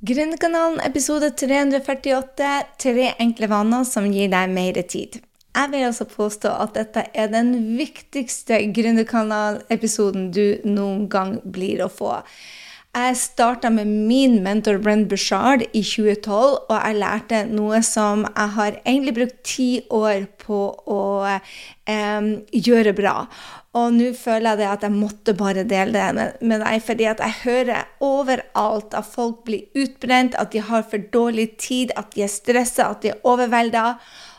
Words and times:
Gründerkanalen 0.00 0.78
episode 0.86 1.32
348 1.34 2.50
Tre 2.78 3.06
enkle 3.18 3.48
vaner 3.50 3.82
som 3.82 4.04
gir 4.06 4.28
deg 4.30 4.52
mer 4.52 4.76
tid. 4.86 5.16
Jeg 5.58 5.72
vil 5.72 5.88
også 5.88 6.04
påstå 6.12 6.52
at 6.62 6.76
dette 6.76 7.02
er 7.18 7.32
den 7.32 7.50
viktigste 7.74 8.60
gründerkanalepisoden 8.76 10.28
du 10.30 10.60
noen 10.70 11.08
gang 11.10 11.40
blir 11.42 11.82
å 11.82 11.90
få. 11.90 12.12
Jeg 12.94 13.18
starta 13.18 13.72
med 13.74 13.90
min 13.90 14.38
mentor 14.44 14.78
Brenn 14.78 15.08
Bushard 15.10 15.66
i 15.72 15.82
2012, 15.82 16.54
og 16.70 16.76
jeg 16.78 17.00
lærte 17.02 17.42
noe 17.50 17.82
som 17.82 18.22
jeg 18.28 18.54
har 18.54 18.78
egentlig 18.84 19.16
brukt 19.18 19.42
ti 19.50 19.70
år 19.90 20.28
på 20.46 20.62
å 20.94 21.02
eh, 21.26 22.30
gjøre 22.54 22.94
bra. 22.94 23.16
Og 23.78 23.94
nå 23.94 24.12
føler 24.16 24.54
jeg 24.54 24.60
det 24.62 24.70
at 24.70 24.86
jeg 24.86 24.96
måtte 24.96 25.34
bare 25.38 25.66
dele 25.68 25.94
det 25.94 26.06
med, 26.16 26.38
med 26.40 26.64
deg, 26.64 26.80
fordi 26.86 27.10
at 27.10 27.20
jeg 27.24 27.40
hører 27.42 27.90
overalt 28.04 28.96
at 28.98 29.06
folk 29.06 29.44
blir 29.48 29.68
utbrent, 29.78 30.38
at 30.38 30.54
de 30.54 30.64
har 30.64 30.86
for 30.88 31.10
dårlig 31.12 31.50
tid, 31.62 31.94
at 31.96 32.10
de 32.14 32.24
er 32.26 32.32
stressa, 32.32 32.90
at 32.92 33.04
de 33.04 33.14
er 33.14 33.22
overvelda. 33.28 33.92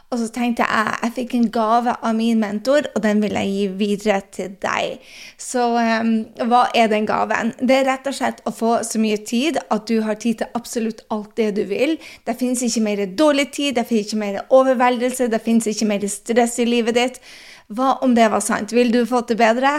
Og 0.09 0.17
så 0.17 0.25
tenkte 0.33 0.65
jeg 0.65 0.93
jeg 1.03 1.13
fikk 1.13 1.33
en 1.37 1.49
gave 1.53 1.93
av 1.93 2.15
min 2.17 2.39
mentor, 2.41 2.87
og 2.95 3.03
den 3.03 3.19
vil 3.21 3.35
jeg 3.37 3.49
gi 3.53 3.65
videre 3.77 4.15
til 4.33 4.55
deg. 4.63 5.03
Så 5.37 5.67
um, 5.77 6.09
hva 6.49 6.63
er 6.73 6.89
den 6.89 7.05
gaven? 7.05 7.51
Det 7.61 7.75
er 7.77 7.85
rett 7.91 8.09
og 8.09 8.17
slett 8.17 8.41
å 8.49 8.53
få 8.55 8.71
så 8.87 9.01
mye 9.01 9.19
tid 9.21 9.59
at 9.61 9.85
du 9.91 9.99
har 10.07 10.17
tid 10.17 10.41
til 10.41 10.57
absolutt 10.57 11.03
alt 11.13 11.35
det 11.37 11.51
du 11.59 11.61
vil. 11.69 11.99
Det 12.25 12.39
fins 12.39 12.65
ikke 12.65 12.85
mer 12.87 13.03
dårlig 13.21 13.51
tid, 13.53 13.77
det 13.77 13.85
fins 13.91 14.09
ikke 14.09 14.23
mer 14.23 14.41
overveldelse, 14.49 15.29
det 15.29 15.43
fins 15.45 15.69
ikke 15.69 15.91
mer 15.93 16.09
stress 16.09 16.57
i 16.57 16.65
livet 16.65 16.97
ditt. 16.97 17.21
Hva 17.69 17.99
om 18.05 18.15
det 18.17 18.29
var 18.33 18.41
sant? 18.41 18.73
Vil 18.73 18.91
du 18.93 19.03
fått 19.09 19.33
det 19.33 19.39
bedre? 19.41 19.73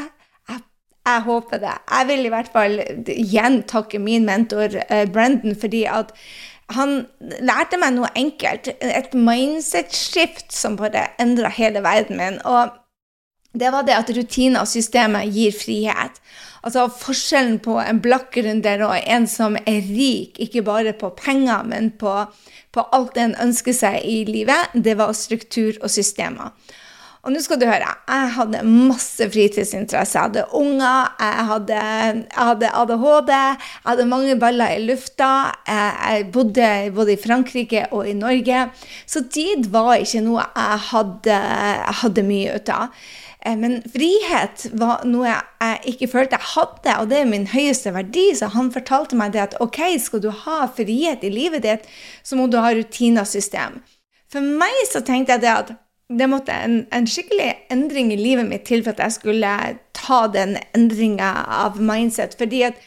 Jeg, 0.51 1.23
håper 1.25 1.59
det. 1.59 1.73
Jeg 1.91 2.07
vil 2.11 2.27
i 2.29 2.31
hvert 2.31 2.51
fall 2.53 2.77
igjen 3.09 3.63
takke 3.67 3.99
min 3.99 4.27
mentor 4.29 4.77
eh, 4.85 5.07
Brendan, 5.11 5.57
fordi 5.59 5.87
at 5.89 6.13
han 6.77 7.07
lærte 7.43 7.81
meg 7.81 7.97
noe 7.97 8.11
enkelt. 8.15 8.69
Et 8.79 9.17
mindset-skift 9.17 10.53
som 10.55 10.77
bare 10.79 11.09
endra 11.23 11.51
hele 11.51 11.83
verden 11.83 12.21
min. 12.21 12.39
Og 12.47 12.77
det 13.59 13.73
var 13.75 13.89
det 13.89 13.97
at 13.97 14.13
rutiner 14.15 14.63
og 14.63 14.71
systemet 14.71 15.33
gir 15.35 15.57
frihet. 15.57 16.21
Altså 16.63 16.85
Forskjellen 16.93 17.59
på 17.65 17.79
en 17.81 17.99
blakkgründer 18.05 18.85
og 18.87 19.01
en 19.01 19.27
som 19.31 19.57
er 19.65 19.81
rik, 19.89 20.39
ikke 20.39 20.63
bare 20.63 20.93
på 20.93 21.11
penger, 21.17 21.65
men 21.67 21.91
på, 21.99 22.13
på 22.71 22.87
alt 22.93 23.19
en 23.19 23.35
ønsker 23.43 23.75
seg 23.75 24.05
i 24.05 24.21
livet, 24.29 24.77
det 24.77 24.99
var 25.01 25.17
struktur 25.17 25.81
og 25.81 25.91
systemer. 25.91 26.53
Og 27.21 27.35
nå 27.35 27.41
skal 27.45 27.59
du 27.61 27.67
høre, 27.69 27.89
jeg 28.09 28.29
hadde 28.33 28.63
masse 28.65 29.27
fritidsinteresser. 29.29 30.17
Jeg 30.17 30.29
hadde 30.31 30.45
unger, 30.57 31.11
jeg 31.21 31.47
hadde, 31.51 31.81
jeg 31.81 32.47
hadde, 32.49 32.71
ADHD, 32.81 33.33
jeg 33.35 33.57
hadde 33.91 34.07
mange 34.09 34.37
baller 34.41 34.73
i 34.73 34.85
lufta. 34.89 35.33
Jeg 35.69 36.31
bodde 36.33 36.69
både 36.97 37.13
i 37.13 37.21
Frankrike 37.21 37.83
og 37.93 38.09
i 38.09 38.17
Norge. 38.17 38.63
Så 39.05 39.27
tid 39.29 39.69
var 39.75 39.99
ikke 39.99 40.23
noe 40.25 40.47
jeg 40.49 40.79
hadde, 40.87 41.37
jeg 41.37 41.99
hadde 42.05 42.25
mye 42.31 42.57
ut 42.57 42.73
av. 42.73 43.03
Eh, 43.45 43.57
men 43.57 43.79
frihet 43.93 44.67
var 44.81 45.05
noe 45.09 45.29
jeg 45.29 45.95
ikke 45.95 46.11
følte 46.15 46.41
jeg 46.41 46.53
hadde, 46.55 46.97
og 47.03 47.13
det 47.13 47.21
er 47.21 47.29
min 47.29 47.47
høyeste 47.53 47.93
verdi. 47.97 48.31
Så 48.37 48.49
han 48.57 48.73
fortalte 48.73 49.21
meg 49.21 49.37
det 49.37 49.45
at 49.45 49.61
ok, 49.61 49.83
skal 50.01 50.25
du 50.25 50.31
ha 50.47 50.63
frihet 50.73 51.29
i 51.29 51.35
livet 51.37 51.69
ditt, 51.69 51.85
så 52.25 52.41
må 52.41 52.49
du 52.49 52.57
ha 52.65 52.73
rutiner 52.73 53.29
og 53.29 53.33
system. 53.33 53.83
For 54.33 54.41
meg 54.41 54.87
så 54.89 55.05
tenkte 55.05 55.37
jeg 55.37 55.45
det 55.45 55.53
at 55.53 55.77
det 56.11 56.27
måtte 56.27 56.53
en, 56.53 56.81
en, 56.91 57.07
skikkelig 57.07 57.51
endring 57.71 58.11
i 58.13 58.19
livet 58.19 58.49
mitt 58.49 58.65
til 58.67 58.83
for 58.83 58.97
at 58.97 59.03
jeg 59.05 59.19
skulle 59.21 59.51
ta 59.95 60.25
den 60.33 60.57
endringa 60.75 61.31
av 61.63 61.79
mindset. 61.79 62.35
Fordi 62.39 62.65
at 62.67 62.81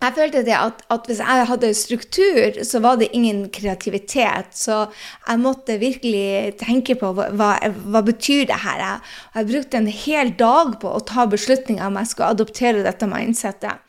jeg 0.00 0.16
følte 0.16 0.40
at, 0.56 0.80
at, 0.88 1.08
hvis 1.08 1.18
jeg 1.20 1.46
hadde 1.48 1.70
struktur, 1.76 2.60
så 2.64 2.80
var 2.80 2.96
det 3.00 3.10
ingen 3.12 3.42
kreativitet. 3.52 4.52
Så 4.56 4.86
jeg 5.28 5.40
måtte 5.40 5.76
virkelig 5.80 6.56
tenke 6.60 6.96
på 6.96 7.12
hva, 7.16 7.28
hva, 7.36 7.50
hva 7.68 8.02
betyr 8.04 8.46
det 8.48 8.62
her 8.64 8.80
Jeg, 8.80 9.00
jeg 9.34 9.50
brukte 9.52 9.80
en 9.80 9.90
hel 9.92 10.32
dag 10.40 10.76
på 10.80 10.92
å 10.92 11.04
ta 11.04 11.26
beslutninger 11.28 11.84
om 11.84 12.00
jeg 12.00 12.12
skulle 12.12 12.32
adoptere 12.32 12.84
dette 12.84 13.08
mindsettet. 13.08 13.84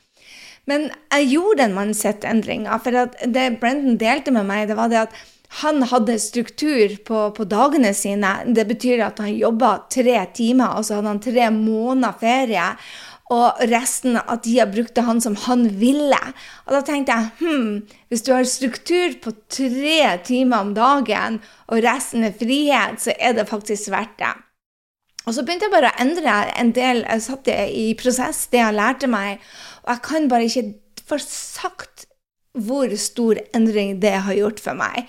Men 0.67 0.89
jeg 1.13 1.31
gjorde 1.31 1.67
en 1.67 1.77
mindset-endring. 1.79 2.67
For 2.83 3.07
det 3.23 3.47
Brendan 3.63 3.99
delte 3.99 4.35
med 4.35 4.47
meg, 4.51 4.67
det 4.67 4.77
var 4.79 4.91
det 4.91 5.05
at 5.07 5.15
han 5.59 5.83
hadde 5.83 6.15
struktur 6.19 6.93
på, 7.03 7.21
på, 7.35 7.45
dagene 7.49 7.91
sine. 7.97 8.37
Det 8.47 8.63
betyr 8.69 9.03
at 9.03 9.19
han 9.19 9.33
jobba 9.35 9.73
tre 9.91 10.21
timer, 10.35 10.77
og 10.77 10.85
så 10.87 10.99
hadde 10.99 11.11
han 11.11 11.23
tre 11.23 11.47
måneder 11.51 12.19
ferie. 12.21 12.67
Og 13.31 13.59
resten 13.71 14.17
av 14.19 14.41
tida 14.43 14.65
brukte 14.67 15.03
han 15.07 15.19
som 15.23 15.35
han 15.45 15.65
ville. 15.79 16.19
Og 16.67 16.75
da 16.75 16.81
tenkte 16.87 17.15
jeg 17.15 17.29
hm, 17.39 17.73
hvis 18.11 18.23
du 18.27 18.31
har 18.35 18.47
struktur 18.47 19.15
på 19.23 19.33
tre 19.51 20.17
timer 20.27 20.63
om 20.65 20.73
dagen, 20.75 21.39
og 21.71 21.83
resten 21.83 22.27
er 22.27 22.35
frihet, 22.35 22.99
så 23.03 23.15
er 23.19 23.35
det 23.35 23.49
faktisk 23.51 23.91
verdt 23.91 24.17
det. 24.19 24.33
Og 25.27 25.35
så 25.35 25.43
begynte 25.45 25.67
jeg 25.67 25.75
bare 25.75 25.91
å 25.91 26.01
endre 26.01 26.37
en 26.57 26.71
del 26.73 27.03
Jeg 27.05 27.23
satt 27.27 27.51
i 27.51 27.91
prosess, 27.99 28.47
det 28.51 28.63
jeg 28.63 28.75
lærte 28.75 29.11
meg. 29.11 29.43
Og 29.83 29.93
jeg 29.93 30.03
kan 30.07 30.31
bare 30.31 30.47
ikke 30.47 30.65
få 31.07 31.19
sagt 31.21 32.07
hvor 32.67 32.91
stor 32.99 33.39
endring 33.55 33.99
det 34.03 34.17
har 34.27 34.37
gjort 34.37 34.61
for 34.63 34.77
meg. 34.77 35.07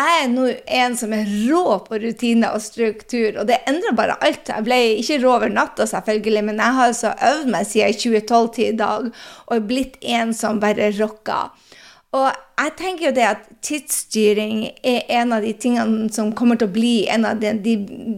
Jeg 0.00 0.20
er 0.22 0.28
nå 0.32 0.46
en 0.80 0.94
som 0.96 1.12
er 1.12 1.28
rå 1.50 1.64
på 1.84 1.98
rutiner 2.00 2.54
og 2.56 2.62
struktur, 2.64 3.36
og 3.42 3.48
det 3.50 3.58
endrer 3.68 3.96
bare 3.96 4.16
alt. 4.24 4.48
Jeg 4.48 4.64
ble 4.64 4.78
ikke 4.96 5.18
rå 5.20 5.34
over 5.34 5.52
natta, 5.52 5.84
selvfølgelig, 5.90 6.44
men 6.46 6.62
jeg 6.62 6.76
har 6.78 6.92
altså 6.92 7.10
øvd 7.32 7.50
meg 7.52 7.66
siden 7.68 7.98
2012 8.04 8.48
til 8.54 8.70
i 8.70 8.78
dag 8.78 9.10
og 9.10 9.56
er 9.58 9.66
blitt 9.72 9.98
en 10.00 10.32
som 10.36 10.62
bare 10.62 10.88
rocker. 10.96 11.50
Og 12.16 12.30
jeg 12.58 12.72
tenker 12.78 13.06
jo 13.06 13.12
det 13.14 13.26
at 13.28 13.44
tidsstyring 13.62 14.64
er 14.82 15.04
en 15.20 15.36
av 15.36 15.44
de 15.46 15.52
tingene 15.54 16.08
som 16.10 16.32
kommer 16.34 16.58
til 16.58 16.66
å 16.66 16.74
bli 16.74 16.94
en 17.12 17.28
av 17.28 17.38
de, 17.38 17.52
de, 17.62 17.76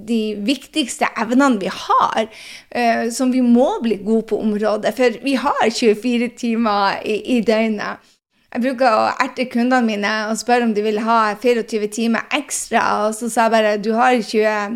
de 0.08 0.20
viktigste 0.46 1.10
evnene 1.20 1.60
vi 1.60 1.68
har, 1.68 2.30
uh, 2.72 3.04
som 3.12 3.34
vi 3.34 3.42
må 3.44 3.68
bli 3.84 3.98
gode 4.00 4.30
på 4.30 4.40
området. 4.40 4.94
For 4.96 5.20
vi 5.26 5.36
har 5.42 5.66
24 5.68 6.30
timer 6.40 7.02
i, 7.04 7.18
i 7.36 7.42
døgnet. 7.44 8.11
Jeg 8.52 8.60
bruker 8.66 8.92
å 8.92 9.04
erte 9.24 9.46
kundene 9.48 9.86
mine 9.86 10.12
og 10.28 10.36
spørre 10.36 10.66
om 10.66 10.72
de 10.76 10.82
vil 10.84 11.00
ha 11.06 11.32
24 11.40 11.88
timer 11.94 12.34
ekstra. 12.36 12.82
Og 13.06 13.14
så 13.16 13.30
sa 13.32 13.46
jeg 13.46 13.54
bare 13.54 13.76
du 13.80 13.94
har 13.96 14.18
20, 14.18 14.74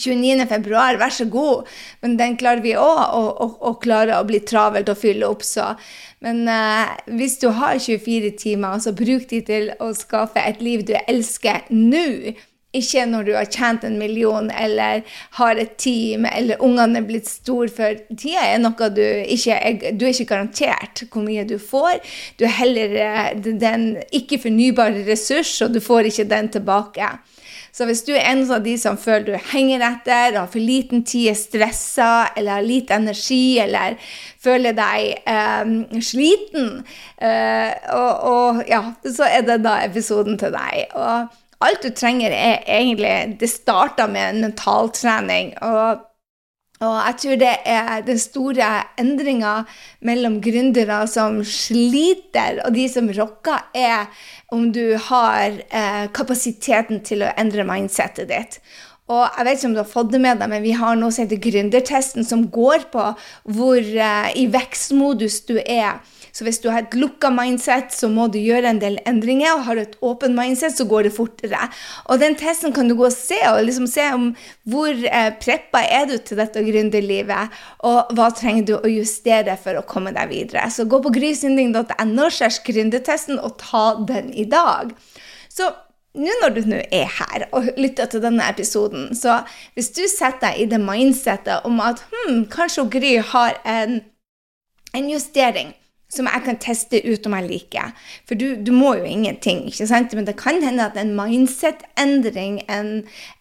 29. 0.00 0.46
februar, 0.48 0.96
vær 1.00 1.12
så 1.12 1.26
god. 1.28 1.68
Men 2.00 2.16
den 2.20 2.38
klarer 2.40 2.64
vi 2.64 2.72
òg 2.80 3.60
å 3.60 3.74
klare 3.82 4.16
å 4.16 4.24
bli 4.28 4.40
travelt 4.48 4.88
og 4.88 4.98
fylle 5.02 5.28
opp, 5.28 5.44
så. 5.44 5.74
Men 6.24 6.46
uh, 6.48 6.96
hvis 7.12 7.36
du 7.42 7.50
har 7.52 7.76
24 7.76 8.32
timer, 8.40 8.80
så 8.80 8.94
bruk 8.96 9.28
de 9.28 9.42
til 9.44 9.70
å 9.84 9.92
skaffe 9.96 10.40
et 10.40 10.64
liv 10.64 10.86
du 10.88 10.96
elsker 11.04 11.68
nå. 11.76 12.32
Ikke 12.74 13.04
når 13.06 13.26
du 13.26 13.32
har 13.36 13.50
tjent 13.50 13.84
en 13.86 13.98
million 14.00 14.50
eller 14.50 15.04
har 15.38 15.60
et 15.60 15.76
team 15.80 16.26
eller 16.30 16.62
ungene 16.64 17.00
er 17.00 17.08
blitt 17.08 17.30
store, 17.30 17.70
for 17.72 18.00
tida 18.10 18.42
er 18.48 18.62
noe 18.62 18.90
du 18.94 19.02
ikke 19.04 19.58
er, 19.58 19.92
du 19.94 20.06
er 20.06 20.14
ikke 20.14 20.30
garantert 20.32 21.04
hvor 21.10 21.24
mye 21.26 21.46
du 21.48 21.56
får. 21.58 22.00
Du 22.38 22.46
er 22.48 22.56
heller 22.58 22.98
eh, 23.04 23.30
den 23.44 23.86
ikke-fornybare 24.14 25.04
ressurs, 25.08 25.56
og 25.64 25.74
du 25.74 25.80
får 25.84 26.10
ikke 26.10 26.28
den 26.30 26.50
tilbake. 26.54 27.14
Så 27.74 27.88
hvis 27.88 28.04
du 28.06 28.12
er 28.14 28.28
en 28.30 28.44
av 28.54 28.62
de 28.62 28.76
som 28.78 28.94
føler 29.00 29.32
du 29.32 29.48
henger 29.50 29.82
etter, 29.82 30.36
har 30.38 30.50
for 30.50 30.62
liten 30.62 31.02
tid, 31.02 31.32
er 31.32 31.38
stressa 31.38 32.10
eller 32.36 32.60
har 32.60 32.66
lite 32.66 32.94
energi 32.94 33.58
eller 33.64 33.96
føler 34.44 34.76
deg 34.78 35.24
eh, 35.26 35.72
sliten, 35.98 36.84
eh, 37.18 37.72
og, 37.96 38.12
og, 38.30 38.60
ja, 38.70 38.84
så 39.02 39.26
er 39.26 39.42
det 39.48 39.58
da 39.66 39.80
episoden 39.88 40.38
til 40.38 40.54
deg. 40.54 40.94
Og 40.94 41.34
alt 41.64 41.84
du 41.84 41.90
trenger, 41.90 42.32
er 42.32 42.64
egentlig 42.68 43.38
Det 43.40 43.50
starter 43.50 44.10
med 44.10 44.34
en 44.34 44.44
mentaltrening. 44.48 45.54
og 45.62 46.10
og 46.82 46.94
jeg 46.98 47.14
tror 47.22 47.36
det 47.38 47.52
er 47.70 48.00
den 48.02 48.18
store 48.18 48.68
endringa 48.98 49.52
mellom 50.04 50.40
gründere 50.42 51.04
som 51.06 51.38
sliter, 51.46 52.58
og 52.66 52.74
de 52.74 52.88
som 52.90 53.10
rocker, 53.14 53.62
er 53.74 54.10
om 54.52 54.72
du 54.74 54.96
har 55.08 55.54
eh, 55.70 56.08
kapasiteten 56.14 57.00
til 57.06 57.22
å 57.22 57.30
endre 57.38 57.64
mindsettet 57.68 58.28
ditt. 58.28 58.58
Og 59.12 59.22
jeg 59.22 59.46
vet 59.46 59.58
ikke 59.58 59.68
om 59.68 59.76
du 59.76 59.82
har 59.82 59.90
fått 59.90 60.12
det 60.14 60.20
med 60.24 60.40
deg, 60.40 60.50
men 60.50 60.64
vi 60.64 60.74
har 60.80 60.98
noe 60.98 61.12
som 61.12 61.26
heter 61.26 61.42
gründertesten, 61.46 62.24
som 62.26 62.46
går 62.52 62.88
på 62.92 63.06
hvor 63.54 63.78
eh, 63.78 64.30
i 64.40 64.48
vekstmodus 64.50 65.42
du 65.48 65.58
er. 65.60 66.00
Så 66.34 66.42
hvis 66.42 66.58
du 66.58 66.66
har 66.72 66.82
et 66.82 66.96
lukka 66.98 67.30
mindset, 67.30 67.92
så 67.94 68.08
må 68.10 68.26
du 68.32 68.40
gjøre 68.40 68.72
en 68.72 68.80
del 68.82 68.96
endringer. 69.06 69.52
Og 69.54 69.66
har 69.68 69.78
du 69.78 69.82
et 69.84 69.96
åpent 70.02 70.34
mindset, 70.34 70.74
så 70.74 70.86
går 70.90 71.06
det 71.06 71.12
fortere. 71.14 71.68
Og 72.10 72.18
den 72.18 72.34
testen 72.38 72.74
kan 72.74 72.90
du 72.90 72.96
gå 72.98 73.06
og 73.06 73.14
se, 73.14 73.38
og 73.52 73.62
liksom 73.62 73.86
se 73.90 74.08
om 74.16 74.32
hvor 74.70 74.90
eh, 74.90 75.30
preppa 75.38 75.84
er 75.86 76.08
du 76.10 76.16
til 76.18 76.40
dette 76.42 76.64
gründerlivet, 76.66 77.54
og 77.86 78.10
hva 78.18 78.32
trenger 78.34 78.66
du 78.66 78.74
å 78.80 78.90
justere 78.90 79.54
for 79.62 79.78
å 79.78 79.86
komme 79.86 80.10
deg 80.16 80.32
videre. 80.32 80.66
Så 80.74 80.88
gå 80.90 80.98
på 81.04 81.14
grysynding.no 81.14 82.28
gründertesten 82.66 83.38
og 83.38 83.54
ta 83.62 83.84
den 84.08 84.32
i 84.34 84.48
dag. 84.50 84.90
Så 85.52 85.70
nå 86.18 86.34
når 86.42 86.54
du 86.54 86.60
nå 86.70 86.80
er 86.94 87.08
her 87.10 87.46
og 87.54 87.70
lytter 87.78 88.10
til 88.10 88.22
denne 88.22 88.46
episoden, 88.50 89.08
så 89.18 89.40
hvis 89.74 89.90
du 89.94 90.02
setter 90.10 90.48
deg 90.48 90.60
i 90.62 90.68
det 90.70 90.82
mindsettet 90.82 91.66
om 91.66 91.80
at 91.82 92.02
hm, 92.10 92.44
kanskje 92.50 92.86
Gry 92.90 93.16
har 93.32 93.58
en, 93.66 94.00
en 94.94 95.10
justering 95.10 95.74
som 96.14 96.28
jeg 96.30 96.44
kan 96.46 96.58
teste 96.62 97.00
ut 97.04 97.26
om 97.28 97.34
jeg 97.38 97.48
liker. 97.48 97.90
For 98.28 98.38
du, 98.38 98.46
du 98.62 98.70
må 98.74 98.94
jo 98.98 99.08
ingenting, 99.08 99.64
ikke 99.70 99.88
sant? 99.90 100.14
Men 100.16 100.28
det 100.28 100.36
kan 100.40 100.60
hende 100.62 100.86
at 100.86 100.98
en 101.00 101.14
mindset-endring, 101.18 102.60
en, 102.72 102.92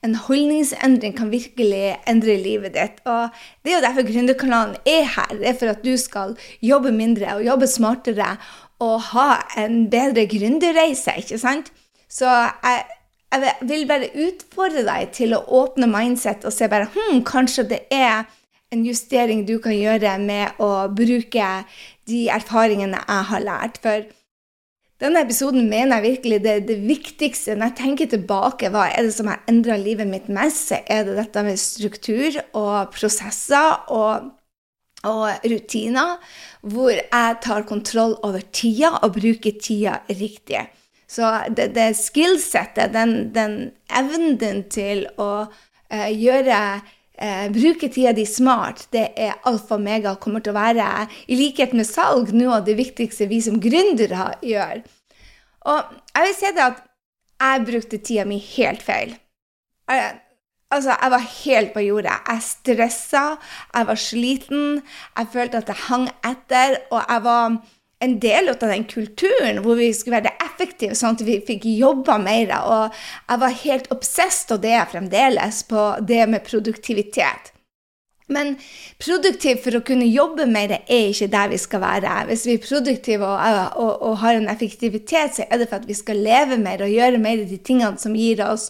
en, 0.06 0.18
holdningsendring, 0.28 1.16
kan 1.18 1.32
virkelig 1.34 1.96
endre 2.10 2.38
livet 2.42 2.76
ditt. 2.78 3.00
Og 3.06 3.30
det 3.64 3.74
er 3.74 3.78
jo 3.78 3.86
derfor 3.88 4.10
Gründerkanalen 4.10 4.76
er 4.90 5.08
her. 5.16 5.38
Det 5.38 5.50
er 5.52 5.60
for 5.62 5.74
at 5.74 5.86
du 5.86 5.94
skal 6.00 6.36
jobbe 6.62 6.92
mindre 6.96 7.38
og 7.38 7.46
jobbe 7.46 7.70
smartere 7.70 8.36
og 8.84 9.00
ha 9.14 9.30
en 9.60 9.86
bedre 9.92 10.26
gründerreise, 10.28 11.16
ikke 11.22 11.40
sant? 11.40 11.72
Så 12.12 12.30
jeg, 12.30 12.84
jeg 13.34 13.54
vil 13.70 13.88
bare 13.90 14.12
utfordre 14.28 14.84
deg 14.86 15.14
til 15.16 15.36
å 15.38 15.44
åpne 15.62 15.90
mindset 15.90 16.46
og 16.46 16.54
se 16.54 16.70
bare 16.70 16.90
hm, 16.94 17.24
kanskje 17.28 17.70
det 17.72 17.84
er 17.94 18.26
en 18.74 18.84
justering 18.86 19.44
du 19.48 19.58
kan 19.62 19.76
gjøre 19.76 20.16
med 20.22 20.62
å 20.62 20.88
bruke 20.94 21.50
de 22.10 22.28
erfaringene 22.34 23.00
jeg 23.00 23.26
har 23.30 23.44
lært. 23.44 23.80
For 23.84 24.06
denne 25.04 25.24
episoden 25.26 25.68
mener 25.70 26.00
jeg 26.00 26.18
virkelig 26.18 26.40
det, 26.44 26.56
det 26.68 26.78
viktigste. 26.88 27.56
Når 27.56 27.72
jeg 27.72 27.78
tenker 27.80 28.12
tilbake, 28.12 28.70
hva 28.72 28.88
er 28.92 29.08
det 29.08 29.16
som 29.16 29.32
har 29.32 29.44
endra 29.52 29.78
livet 29.80 30.08
mitt 30.08 30.30
mest, 30.32 30.70
så 30.70 30.80
er 30.88 31.04
det 31.08 31.18
dette 31.20 31.44
med 31.44 31.60
struktur 31.60 32.40
og 32.54 32.94
prosesser 32.96 33.84
og, 33.92 34.30
og 35.04 35.50
rutiner, 35.50 36.16
hvor 36.62 36.94
jeg 36.94 37.38
tar 37.44 37.68
kontroll 37.68 38.16
over 38.24 38.46
tida 38.56 38.94
og 39.02 39.18
bruker 39.18 39.60
tida 39.60 40.00
riktig. 40.10 40.64
Så 41.14 41.30
det, 41.52 41.74
det 41.76 41.92
skillsettet, 42.00 42.94
den, 42.96 43.34
den 43.36 43.58
evnen 43.92 44.64
til 44.72 45.06
å 45.22 45.46
uh, 45.46 46.10
gjøre 46.10 46.60
eh, 47.24 47.46
bruke 47.54 47.90
tida 47.92 48.14
di 48.16 48.26
smart, 48.28 48.88
det 48.94 49.10
er 49.20 49.38
alfa 49.50 49.78
og 49.78 49.86
mega 49.86 50.16
kommer 50.22 50.44
til 50.44 50.54
å 50.54 50.60
være, 50.60 50.90
i 51.32 51.38
likhet 51.40 51.76
med 51.78 51.88
salg, 51.90 52.34
noe 52.36 52.60
av 52.60 52.68
det 52.68 52.76
viktigste 52.80 53.30
vi 53.32 53.40
som 53.46 53.62
gründere 53.64 54.34
gjør. 54.44 54.84
Og 55.72 55.96
jeg 56.12 56.28
vil 56.28 56.36
si 56.38 56.52
det 56.56 56.66
at 56.66 56.84
jeg 57.44 57.66
brukte 57.68 58.02
tida 58.04 58.26
mi 58.28 58.40
helt 58.40 58.84
feil. 58.84 59.16
Jeg, 59.90 60.12
altså, 60.72 60.96
jeg 60.96 61.14
var 61.14 61.30
helt 61.30 61.74
på 61.74 61.84
jordet. 61.84 62.18
Jeg 62.28 62.46
stressa, 62.48 63.24
jeg 63.74 63.90
var 63.90 64.00
sliten, 64.00 64.68
jeg 65.18 65.32
følte 65.34 65.64
at 65.64 65.72
jeg 65.72 65.86
hang 65.88 66.10
etter, 66.24 66.78
og 66.92 67.02
jeg 67.02 67.26
var 67.28 67.58
en 68.04 68.20
del 68.20 68.52
av 68.52 68.60
den 68.60 68.84
kulturen 68.90 69.62
hvor 69.64 69.80
vi 69.80 69.90
skulle 69.96 70.20
være 70.20 70.36
effektive, 70.44 70.98
sånn 70.98 71.18
at 71.18 71.26
vi 71.26 71.40
fikk 71.48 71.66
jobba 71.70 72.20
mer. 72.22 72.52
Og 72.60 73.00
jeg 73.30 73.44
var 73.46 73.60
helt 73.64 73.90
obsesst 73.96 74.52
av 74.54 74.62
det 74.66 74.76
fremdeles, 74.92 75.64
på 75.70 75.88
det 76.04 76.26
med 76.30 76.46
produktivitet. 76.48 77.53
Men 78.34 78.56
produktiv 79.02 79.62
for 79.64 79.78
å 79.78 79.84
kunne 79.86 80.08
jobbe 80.10 80.48
mer 80.50 80.76
er 80.82 81.10
ikke 81.12 81.30
der 81.32 81.52
vi 81.52 81.60
skal 81.62 81.84
være. 81.84 82.14
Hvis 82.30 82.46
vi 82.48 82.58
er 82.58 82.64
produktive 82.64 83.30
og, 83.30 83.80
og, 83.80 83.92
og, 83.94 84.18
har 84.24 84.40
en 84.40 84.50
effektivitet, 84.52 85.38
så 85.38 85.48
er 85.48 85.62
det 85.62 85.70
for 85.70 85.82
at 85.82 85.90
vi 85.90 85.98
skal 85.98 86.22
leve 86.24 86.58
mer 86.62 86.84
og 86.86 86.94
gjøre 86.94 87.22
mer 87.22 87.44
de 87.48 87.60
tingene 87.62 88.02
som 88.02 88.16
gir 88.18 88.44
oss 88.46 88.70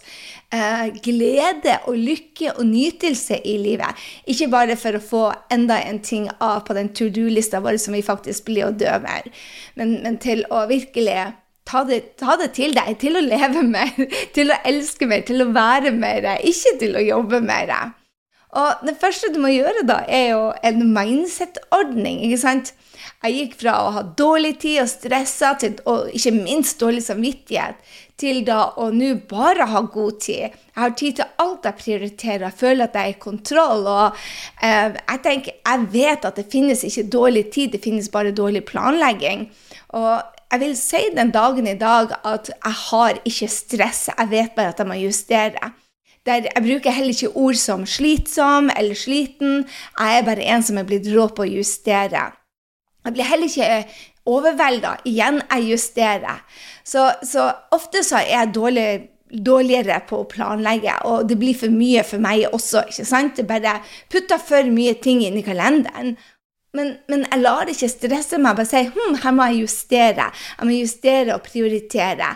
eh, 0.53 0.89
glede 1.03 1.77
og 1.89 1.99
lykke 1.99 2.55
og 2.57 2.65
nytelse 2.69 3.39
i 3.47 3.57
livet. 3.61 4.03
Ikke 4.29 4.49
bare 4.53 4.77
for 4.79 4.97
å 4.97 5.03
få 5.03 5.23
enda 5.53 5.79
en 5.83 6.01
ting 6.03 6.27
av 6.39 6.63
på 6.67 6.75
den 6.77 6.91
to 6.95 7.09
do-lista 7.13 7.63
vår 7.63 7.79
som 7.81 7.95
vi 7.95 8.03
faktisk 8.05 8.49
blir 8.49 8.69
å 8.69 8.75
dø 8.75 8.97
med, 9.03 9.31
men, 9.79 9.97
men 10.03 10.19
til 10.23 10.45
å 10.51 10.65
virkelig 10.71 11.21
Ta 11.63 11.85
det, 11.87 12.17
ta 12.19 12.35
det, 12.35 12.49
til 12.57 12.73
deg, 12.75 12.89
til 12.99 13.15
å 13.15 13.21
leve 13.23 13.61
mer, 13.63 13.93
til 14.35 14.51
å 14.51 14.57
elske 14.67 15.07
mer, 15.07 15.23
til 15.23 15.45
å 15.45 15.51
være 15.55 15.93
mer, 15.95 16.33
ikke 16.43 16.73
til 16.81 16.97
å 16.99 17.03
jobbe 17.05 17.39
mer. 17.39 17.71
Og 18.53 18.85
det 18.85 18.99
første 19.01 19.31
du 19.33 19.39
må 19.41 19.49
gjøre, 19.49 19.85
da, 19.89 20.03
er 20.07 20.33
jo 20.35 20.47
en 20.65 20.81
mindset-ordning. 20.93 22.21
ikke 22.27 22.41
sant? 22.41 22.73
Jeg 23.23 23.35
gikk 23.37 23.53
fra 23.61 23.73
å 23.81 23.91
ha 23.95 24.01
dårlig 24.19 24.57
tid 24.61 24.81
og 24.83 24.89
stressa 24.91 25.53
til 25.59 25.77
og 25.89 26.09
ikke 26.15 26.33
minst 26.35 26.81
dårlig 26.81 27.03
samvittighet, 27.05 27.79
til 28.19 28.43
da 28.45 28.73
å 28.79 28.89
nå 28.93 29.13
bare 29.29 29.65
ha 29.71 29.81
god 29.91 30.19
tid. 30.23 30.53
Jeg 30.53 30.81
har 30.81 30.93
tid 30.99 31.17
til 31.17 31.43
alt 31.43 31.67
jeg 31.67 31.79
prioriterer, 31.79 32.45
jeg 32.49 32.59
føler 32.59 32.85
at 32.85 32.97
jeg 32.99 33.13
er 33.13 33.15
i 33.15 33.23
kontroll. 33.25 33.87
Og 33.89 34.21
eh, 34.61 34.99
jeg 34.99 35.23
tenker, 35.25 35.57
jeg 35.65 35.87
vet 35.95 36.27
at 36.29 36.39
det 36.39 36.49
finnes 36.51 36.83
ikke 36.87 37.07
dårlig 37.15 37.47
tid, 37.55 37.73
det 37.73 37.83
finnes 37.83 38.11
bare 38.13 38.35
dårlig 38.35 38.65
planlegging. 38.69 39.47
Og 39.97 40.11
jeg 40.53 40.61
vil 40.61 40.75
si 40.77 41.01
den 41.15 41.31
dagen 41.33 41.67
i 41.67 41.79
dag 41.79 42.11
at 42.21 42.51
jeg 42.53 42.79
har 42.87 43.23
ikke 43.23 43.49
stress, 43.49 44.05
jeg 44.11 44.29
vet 44.29 44.53
bare 44.53 44.75
at 44.75 44.83
jeg 44.83 44.91
må 44.91 44.99
justere. 45.01 45.73
Der 46.25 46.47
jeg 46.47 46.63
bruker 46.63 46.95
heller 46.95 47.11
ikke 47.11 47.35
ord 47.35 47.57
som 47.59 47.85
slitsom 47.85 48.69
eller 48.77 48.95
sliten. 48.95 49.65
Jeg 49.99 50.17
er 50.19 50.27
bare 50.27 50.45
en 50.55 50.63
som 50.63 50.77
er 50.79 50.87
blitt 50.87 51.09
rå 51.11 51.27
på 51.35 51.43
å 51.43 51.51
justere. 51.51 52.29
Jeg 53.03 53.15
blir 53.15 53.27
heller 53.27 53.51
ikke 53.51 53.83
overvelda. 54.31 54.97
Igjen, 55.09 55.41
jeg 55.51 55.73
justerer. 55.73 56.43
Så, 56.83 57.09
så 57.27 57.49
ofte 57.75 58.03
så 58.07 58.21
er 58.21 58.29
jeg 58.31 58.53
dårlig, 58.55 58.87
dårligere 59.33 59.99
på 60.07 60.21
å 60.21 60.29
planlegge, 60.29 60.95
og 61.09 61.27
det 61.27 61.37
blir 61.41 61.57
for 61.57 61.73
mye 61.73 62.03
for 62.07 62.23
meg 62.23 62.45
også. 62.51 62.85
ikke 62.91 63.07
sant? 63.07 63.35
Det 63.39 63.47
bare 63.49 63.79
putter 64.11 64.39
for 64.39 64.71
mye 64.71 64.95
ting 65.03 65.23
inn 65.25 65.39
i 65.39 65.45
kalenderen. 65.45 66.15
Men, 66.73 66.95
men, 67.05 67.21
jeg 67.29 67.41
lar 67.43 67.67
det 67.67 67.75
ikke 67.75 67.91
stresse 67.91 68.39
meg. 68.41 68.57
Bare 68.57 68.65
si 68.65 68.79
hm, 68.89 69.19
her 69.21 69.33
må 69.37 69.45
jeg 69.51 69.67
justere. 69.67 70.31
Jeg 70.57 70.65
må 70.65 70.73
justere 70.73 71.35
og 71.35 71.45
prioritere. 71.45 72.31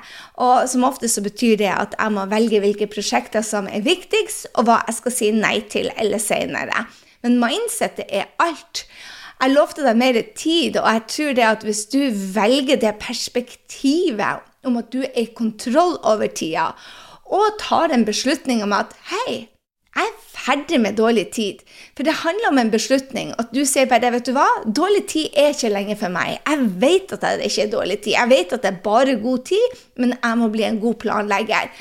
Og 0.45 0.67
som 0.69 0.85
ofte 0.85 1.09
så 1.09 1.23
betyr 1.25 1.55
det 1.63 1.71
at 1.73 1.97
jeg 1.97 2.13
må 2.13 2.27
velge 2.29 2.61
hvilke 2.61 2.89
prosjekter 2.91 3.45
som 3.45 3.65
er 3.65 3.81
viktigst, 3.85 4.51
og 4.53 4.69
hva 4.69 4.83
jeg 4.85 4.99
skal 4.99 5.15
si 5.15 5.31
nei 5.33 5.55
til 5.73 5.89
eller 5.97 6.21
senere. 6.21 6.85
Men 7.25 7.39
mindsettet 7.41 8.13
er 8.13 8.29
alt. 8.43 8.85
Jeg 9.41 9.53
lovte 9.53 9.85
deg 9.85 9.97
mer 9.97 10.21
tid, 10.37 10.77
og 10.81 10.85
jeg 10.85 11.05
tror 11.15 11.35
det 11.37 11.49
at 11.49 11.65
hvis 11.65 11.83
du 11.89 11.99
velger 12.37 12.77
det 12.81 12.95
perspektivet 13.01 14.45
om 14.65 14.77
at 14.77 14.93
du 14.93 15.01
er 15.01 15.17
i 15.17 15.27
kontroll 15.33 15.97
over 16.05 16.29
tida, 16.29 16.71
og 17.25 17.57
tar 17.61 17.89
en 17.93 18.05
beslutning 18.05 18.61
om 18.63 18.73
at 18.73 18.93
hei, 19.09 19.47
jeg 19.97 20.07
er 20.07 20.17
ferdig 20.37 20.79
med 20.83 20.97
dårlig 20.99 21.27
tid. 21.33 21.61
For 21.97 22.05
det 22.05 22.19
handler 22.21 22.51
om 22.51 22.59
en 22.61 22.73
beslutning. 22.73 23.33
At 23.41 23.53
du 23.55 23.63
sier 23.65 23.89
bare 23.89 24.11
vet 24.13 24.27
du 24.27 24.33
hva, 24.35 24.45
dårlig 24.65 25.05
tid 25.09 25.37
er 25.37 25.55
ikke 25.55 25.73
lenger 25.73 25.99
for 25.99 26.13
meg. 26.13 26.37
Jeg 26.45 26.67
vet 26.83 27.15
at 27.15 27.25
det 27.25 27.49
ikke 27.49 27.65
er 27.65 27.71
dårlig 27.73 28.01
tid. 28.03 28.13
Jeg 28.13 28.31
vet 28.33 28.53
at 28.53 28.65
det 28.65 28.73
er 28.73 28.83
bare 28.83 29.17
god 29.23 29.45
tid, 29.49 29.79
men 29.97 30.13
jeg 30.15 30.41
må 30.41 30.51
bli 30.53 30.67
en 30.67 30.81
god 30.83 30.99
planlegger. 31.01 31.71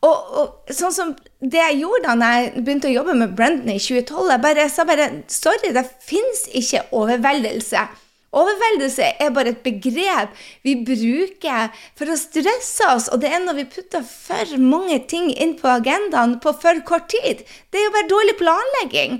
Og, 0.00 0.36
og 0.40 0.72
sånn 0.72 0.94
som 0.96 1.10
det 1.44 1.60
jeg 1.60 1.82
gjorde 1.82 2.14
da 2.16 2.28
jeg 2.38 2.62
begynte 2.64 2.88
å 2.88 2.94
jobbe 2.94 3.16
med 3.20 3.34
Brendan 3.36 3.68
i 3.68 3.76
2012, 3.76 4.30
jeg 4.32 4.42
bare, 4.46 4.62
jeg 4.64 4.72
sa 4.72 4.86
bare 4.88 5.08
sorry, 5.28 5.74
det 5.76 5.84
fins 6.06 6.46
ikke 6.56 6.86
overveldelse. 6.96 7.84
Overveldelse 8.30 9.08
er 9.18 9.32
bare 9.34 9.50
et 9.50 9.62
begrep 9.64 10.36
vi 10.62 10.76
bruker 10.86 11.72
for 11.98 12.12
å 12.12 12.18
stresse 12.18 12.86
oss, 12.92 13.08
og 13.10 13.24
det 13.24 13.32
er 13.34 13.42
når 13.42 13.58
vi 13.58 13.66
putter 13.72 14.04
for 14.06 14.54
mange 14.62 15.00
ting 15.10 15.32
inn 15.34 15.56
på 15.58 15.70
agendaen 15.72 16.38
på 16.42 16.54
for 16.62 16.78
kort 16.86 17.08
tid. 17.10 17.42
Det 17.70 17.80
er 17.80 17.88
jo 17.88 17.96
bare 17.96 18.12
dårlig 18.12 18.36
planlegging. 18.38 19.18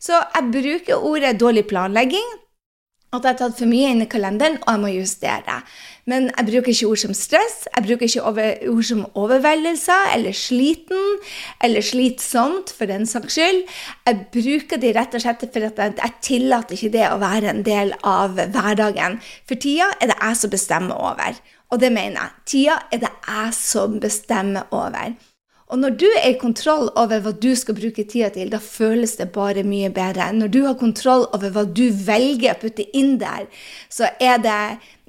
Så 0.00 0.16
jeg 0.16 0.52
bruker 0.52 1.08
ordet 1.08 1.38
dårlig 1.40 1.66
planlegging 1.72 2.28
at 3.10 3.24
jeg 3.24 3.32
har 3.32 3.38
tatt 3.40 3.58
for 3.58 3.66
mye 3.66 3.88
inn 3.90 4.04
i 4.04 4.10
kalenderen, 4.10 4.60
og 4.62 4.68
jeg 4.70 4.82
må 4.84 4.90
justere. 4.92 5.56
Men 6.10 6.30
jeg 6.32 6.46
bruker 6.48 6.72
ikke 6.72 6.88
ord 6.90 7.00
som 7.02 7.14
stress, 7.14 7.56
jeg 7.68 7.86
bruker 7.86 8.08
ikke 8.08 8.24
over, 8.26 8.48
ord 8.72 8.86
som 8.88 9.04
overveldelse 9.20 9.98
eller 10.16 10.34
sliten 10.34 11.04
eller 11.62 11.84
slitsomt, 11.86 12.72
for 12.74 12.90
den 12.90 13.06
saks 13.06 13.38
skyld. 13.38 13.62
Jeg 14.08 14.26
bruker 14.34 14.82
de 14.82 14.92
rett 14.96 15.14
og 15.14 15.22
slett 15.22 15.46
for 15.46 15.68
at 15.68 15.78
jeg, 15.84 15.96
jeg 16.00 16.16
tillater 16.26 16.76
ikke 16.76 16.92
det 16.96 17.06
å 17.10 17.20
være 17.22 17.54
en 17.54 17.64
del 17.66 17.94
av 18.02 18.38
hverdagen. 18.40 19.20
For 19.46 19.60
tida 19.60 19.92
er 20.00 20.10
det 20.10 20.18
jeg 20.18 20.42
som 20.42 20.54
bestemmer 20.56 21.10
over. 21.12 21.40
Og 21.70 21.78
det 21.78 21.92
mener 21.94 22.18
jeg. 22.18 22.38
Tida 22.50 22.80
er 22.90 23.04
det 23.04 23.12
jeg 23.14 23.58
som 23.60 24.00
bestemmer 24.02 24.66
over. 24.74 25.14
Og 25.70 25.78
når 25.78 25.94
du 26.00 26.06
er 26.08 26.32
i 26.32 26.38
kontroll 26.38 26.88
over 26.98 27.20
hva 27.22 27.30
du 27.30 27.52
skal 27.58 27.76
bruke 27.78 28.02
tida 28.02 28.30
til, 28.34 28.48
da 28.50 28.58
føles 28.62 29.14
det 29.20 29.28
bare 29.34 29.62
mye 29.66 29.90
bedre. 29.94 30.26
Når 30.34 30.50
du 30.50 30.58
har 30.64 30.78
kontroll 30.80 31.28
over 31.30 31.52
hva 31.54 31.62
du 31.64 31.84
velger 31.94 32.56
å 32.56 32.58
putte 32.58 32.88
inn 32.96 33.14
der, 33.20 33.46
så 33.92 34.10
er 34.18 34.42
det 34.42 34.56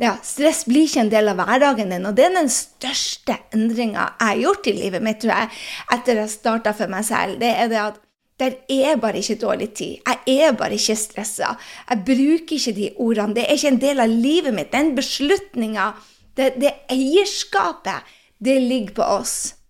ja, 0.02 0.14
Stress 0.26 0.64
blir 0.70 0.86
ikke 0.86 1.04
en 1.06 1.12
del 1.14 1.32
av 1.32 1.42
hverdagen 1.42 1.94
din, 1.94 2.06
og 2.10 2.16
det 2.18 2.28
er 2.28 2.38
den 2.38 2.50
største 2.54 3.40
endringa 3.54 4.08
jeg 4.08 4.28
har 4.28 4.40
gjort 4.46 4.70
i 4.70 4.78
livet 4.78 5.06
mitt, 5.06 5.20
tror 5.22 5.34
jeg, 5.36 5.52
etter 5.98 6.22
jeg 6.22 6.34
starta 6.34 6.74
for 6.78 6.94
meg 6.94 7.06
selv. 7.10 7.38
Det 7.42 7.52
er 7.52 7.70
det 7.70 7.82
at 7.82 8.00
der 8.42 8.56
er 8.74 8.98
bare 8.98 9.22
ikke 9.22 9.38
dårlig 9.42 9.70
tid. 9.78 10.02
Jeg 10.02 10.42
er 10.42 10.56
bare 10.58 10.78
ikke 10.78 10.98
stressa. 10.98 11.56
Jeg 11.90 12.04
bruker 12.06 12.58
ikke 12.58 12.74
de 12.74 12.90
ordene. 12.98 13.36
Det 13.38 13.46
er 13.46 13.58
ikke 13.58 13.74
en 13.76 13.82
del 13.82 14.02
av 14.02 14.10
livet 14.10 14.56
mitt. 14.58 14.72
Den 14.74 14.96
beslutninga, 14.98 15.92
det, 16.38 16.56
det 16.62 16.74
eierskapet, 16.90 18.10
det 18.42 18.58
ligger 18.66 18.96
på 18.98 19.10
oss. 19.20 19.61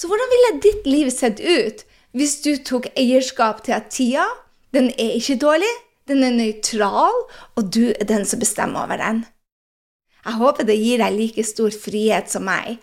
Så 0.00 0.08
hvordan 0.08 0.30
ville 0.32 0.60
ditt 0.64 0.86
liv 0.88 1.10
sett 1.12 1.40
ut 1.40 1.84
hvis 2.16 2.38
du 2.40 2.54
tok 2.64 2.88
eierskap 2.98 3.60
til 3.66 3.76
at 3.76 3.90
tida, 3.92 4.24
den 4.72 4.88
er 4.96 5.18
ikke 5.18 5.36
dårlig, 5.38 5.68
den 6.08 6.24
er 6.24 6.32
nøytral, 6.34 7.18
og 7.54 7.68
du 7.74 7.92
er 7.92 8.06
den 8.08 8.24
som 8.26 8.40
bestemmer 8.40 8.86
over 8.86 8.96
den? 8.98 9.20
Jeg 10.24 10.38
håper 10.40 10.66
det 10.66 10.78
gir 10.80 11.02
deg 11.02 11.16
like 11.16 11.44
stor 11.46 11.70
frihet 11.74 12.32
som 12.32 12.48
meg. 12.48 12.80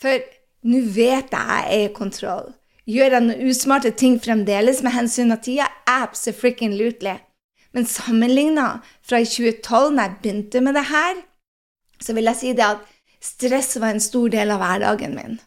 For 0.00 0.24
nå 0.66 0.80
vet 0.96 1.30
jeg 1.32 1.46
jeg 1.52 1.76
er 1.76 1.84
i 1.84 1.92
kontroll. 1.94 2.50
Gjør 2.86 3.16
jeg 3.16 3.24
noen 3.24 3.48
usmarte 3.50 3.92
ting 3.98 4.16
fremdeles 4.22 4.82
med 4.82 4.94
hensyn 4.94 5.32
til 5.34 5.42
tida? 5.44 5.68
Absolutely. 5.86 7.16
Men 7.74 7.86
sammenligna 7.86 8.80
fra 9.04 9.20
2012, 9.20 9.96
da 9.96 10.06
jeg 10.06 10.16
begynte 10.22 10.62
med 10.64 10.74
det 10.78 10.86
her, 10.88 11.20
så 12.00 12.14
vil 12.16 12.30
jeg 12.30 12.40
si 12.40 12.52
det 12.56 12.64
at 12.64 12.86
stress 13.22 13.76
var 13.80 13.92
en 13.92 14.00
stor 14.00 14.32
del 14.32 14.54
av 14.54 14.62
hverdagen 14.62 15.16
min. 15.16 15.38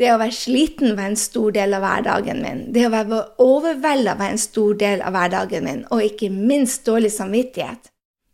Det 0.00 0.08
å 0.08 0.20
være 0.20 0.32
sliten 0.32 0.94
var 0.96 1.10
en 1.10 1.18
stor 1.20 1.52
del 1.52 1.76
av 1.76 1.82
hverdagen 1.84 2.38
min. 2.40 2.60
Det 2.72 2.86
å 2.88 2.92
være 2.94 3.18
overvelda 3.44 4.14
var 4.16 4.32
en 4.32 4.40
stor 4.40 4.78
del 4.80 5.02
av 5.04 5.12
hverdagen 5.12 5.66
min, 5.66 5.82
og 5.92 6.04
ikke 6.06 6.30
minst 6.32 6.86
dårlig 6.88 7.12
samvittighet. 7.12 7.90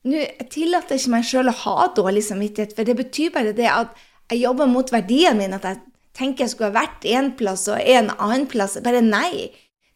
Nå, 0.06 0.20
Jeg 0.22 0.46
tillater 0.54 0.94
ikke 0.94 1.14
meg 1.16 1.26
sjøl 1.26 1.50
å 1.50 1.56
ha 1.64 1.88
dårlig 1.96 2.22
samvittighet, 2.28 2.76
for 2.76 2.86
det 2.86 2.94
betyr 3.00 3.34
bare 3.34 3.56
det 3.56 3.66
at 3.72 3.98
jeg 4.30 4.44
jobber 4.44 4.70
mot 4.70 4.92
verdiene 4.94 5.40
mine, 5.40 5.58
at 5.58 5.66
jeg 5.66 5.82
tenker 6.14 6.44
jeg 6.44 6.54
skulle 6.54 6.70
ha 6.70 6.84
vært 6.84 7.06
én 7.06 7.32
plass 7.38 7.66
og 7.70 7.82
en 7.82 8.12
annen 8.14 8.46
plass. 8.50 8.78
Bare 8.82 9.02
nei. 9.02 9.50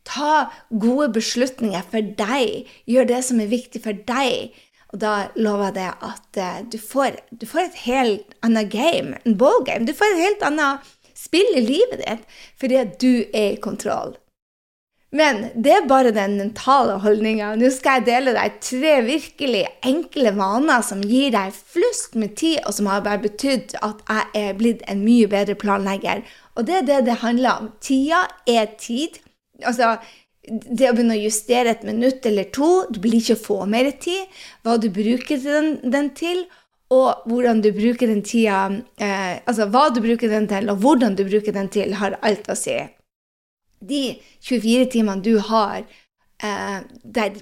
Ta 0.07 0.51
gode 0.71 1.11
beslutninger 1.15 1.87
for 1.93 2.03
deg. 2.19 2.67
Gjør 2.91 3.07
det 3.13 3.23
som 3.27 3.41
er 3.43 3.51
viktig 3.53 3.83
for 3.85 3.95
deg. 4.11 4.57
Og 4.91 5.03
da 5.03 5.31
lover 5.39 5.71
jeg 5.71 5.77
deg 5.79 6.07
at 6.11 6.41
uh, 6.43 6.63
du, 6.67 6.79
får, 6.83 7.21
du, 7.31 7.47
får, 7.47 7.69
et 7.69 7.83
helt 7.87 8.35
annet 8.43 8.73
game, 8.73 9.21
en 9.23 9.37
ballgame. 9.39 9.87
Du 9.87 9.95
får 9.95 10.17
et 10.17 10.25
helt 10.25 10.43
annet 10.47 10.97
spill 11.21 11.55
i 11.57 11.67
livet 11.67 12.03
ditt 12.03 12.27
fordi 12.61 12.81
at 12.81 12.99
du 13.03 13.13
er 13.31 13.55
i 13.55 13.63
kontroll. 13.63 14.17
Men 15.11 15.49
det 15.59 15.73
er 15.75 15.89
bare 15.91 16.13
den 16.15 16.37
mentale 16.39 17.01
holdninga. 17.03 17.49
Nå 17.59 17.73
skal 17.75 17.99
jeg 17.99 18.07
dele 18.07 18.35
deg 18.37 18.61
tre 18.63 18.93
virkelig 19.03 19.65
enkle 19.87 20.31
vaner 20.37 20.85
som 20.87 21.03
gir 21.03 21.33
deg 21.35 21.51
flust 21.51 22.15
med 22.15 22.37
tid, 22.39 22.61
og 22.63 22.77
som 22.77 22.87
har 22.87 23.03
bare 23.03 23.25
betydd 23.25 23.75
at 23.83 24.05
jeg 24.07 24.45
er 24.45 24.55
blitt 24.59 24.85
en 24.91 25.03
mye 25.03 25.27
bedre 25.31 25.59
planlegger. 25.59 26.23
Og 26.55 26.69
det 26.69 26.79
er 26.79 26.87
det 26.87 27.01
det 27.09 27.19
handler 27.25 27.59
om. 27.59 27.73
Tida 27.83 28.23
er 28.47 28.71
tid. 28.79 29.19
Altså, 29.67 29.97
det 30.47 30.89
å 30.89 30.95
begynne 30.95 31.19
å 31.19 31.25
justere 31.25 31.75
et 31.75 31.83
minutt 31.85 32.25
eller 32.27 32.47
to 32.55 32.87
Du 32.89 32.97
blir 33.03 33.19
ikke 33.19 33.37
å 33.37 33.43
få 33.43 33.59
mer 33.67 33.91
tid. 34.01 34.31
Hva 34.63 34.79
du 34.79 34.89
bruker 34.95 35.43
den, 35.43 35.75
den 35.91 36.15
til, 36.15 36.47
og 36.91 37.27
hvordan 37.31 37.61
du 37.63 37.71
bruker 37.75 38.11
den 38.11 38.23
tida 38.27 38.65
eh, 38.99 39.39
Altså 39.47 39.69
hva 39.71 39.89
du 39.95 40.01
bruker 40.03 40.31
den 40.33 40.49
til, 40.51 40.71
og 40.73 40.83
hvordan 40.83 41.15
du 41.19 41.25
bruker 41.29 41.55
den 41.55 41.71
til, 41.71 41.95
har 42.01 42.19
alt 42.27 42.51
å 42.51 42.57
si. 42.59 42.77
De 43.81 44.03
24 44.47 44.91
timene 44.97 45.23
du 45.25 45.39
har, 45.47 45.85
eh, 46.43 46.81
der 47.05 47.39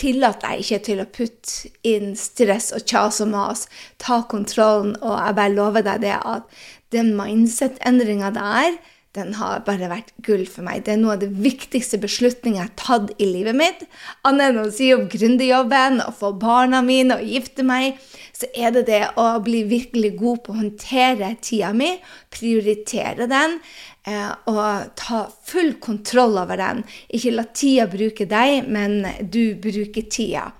tillater 0.00 0.56
jeg 0.56 0.64
ikke 0.64 0.84
til 0.88 1.02
å 1.02 1.08
putte 1.12 1.70
inn 1.86 2.14
stress 2.18 2.70
og 2.76 2.86
kjas 2.88 3.20
og 3.22 3.30
mas. 3.34 3.66
Ta 4.02 4.22
kontrollen, 4.28 4.96
og 5.02 5.16
jeg 5.18 5.36
bare 5.38 5.54
lover 5.54 5.86
deg 5.86 6.02
det 6.06 6.16
at 6.18 6.62
den 6.94 7.12
mindset-endringa 7.18 8.32
der, 8.34 8.80
den 9.18 9.32
har 9.40 9.64
bare 9.66 9.88
vært 9.90 10.12
gull 10.22 10.44
for 10.46 10.62
meg. 10.62 10.84
Det 10.86 10.92
er 10.94 11.00
noe 11.00 11.16
av 11.16 11.22
det 11.24 11.32
viktigste 11.42 11.98
beslutningene 12.02 12.60
jeg 12.60 12.68
har 12.68 12.76
tatt 12.78 13.10
i 13.18 13.26
livet 13.26 13.58
mitt. 13.58 13.82
Annet 14.28 14.52
enn 14.52 14.60
å 14.62 14.70
si 14.70 14.92
opp 14.94 15.08
gründerjobben 15.10 15.98
og 16.04 16.14
få 16.20 16.30
barna 16.38 16.78
mine 16.86 17.16
og 17.18 17.26
gifte 17.26 17.66
meg, 17.66 17.98
så 18.36 18.46
er 18.54 18.70
det 18.76 18.84
det 18.86 19.02
å 19.18 19.26
bli 19.42 19.64
virkelig 19.68 20.12
god 20.20 20.44
på 20.44 20.54
å 20.54 20.60
håndtere 20.60 21.32
tida 21.42 21.72
mi, 21.74 21.90
prioritere 22.30 23.26
den 23.30 23.58
eh, 24.06 24.30
og 24.48 24.94
ta 25.00 25.24
full 25.50 25.74
kontroll 25.82 26.38
over 26.40 26.62
den. 26.62 26.86
Ikke 27.10 27.34
la 27.34 27.48
tida 27.50 27.90
bruke 27.90 28.30
deg, 28.30 28.70
men 28.70 29.02
du 29.26 29.56
bruker 29.58 30.06
tida. 30.06 30.52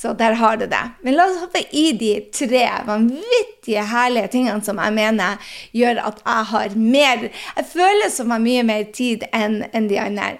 Så 0.00 0.14
der 0.16 0.32
har 0.40 0.56
du 0.56 0.64
det. 0.64 0.80
Men 1.04 1.16
la 1.18 1.26
oss 1.28 1.42
hoppe 1.42 1.60
i 1.76 1.90
de 1.92 2.12
tre 2.32 2.62
vanvittige 2.86 3.82
herlige 3.84 4.30
tingene 4.32 4.64
som 4.64 4.80
jeg 4.80 4.96
mener 4.96 5.50
gjør 5.76 6.00
at 6.08 6.22
jeg 6.24 6.46
har 6.52 6.76
mer 6.76 7.26
Jeg 7.26 7.66
føler 7.68 8.08
som 8.08 8.30
jeg 8.30 8.38
har 8.38 8.46
mye 8.46 8.62
mer 8.70 8.86
tid 8.96 9.26
enn 9.36 9.58
en 9.76 9.90
de 9.90 9.98
andre. 10.00 10.38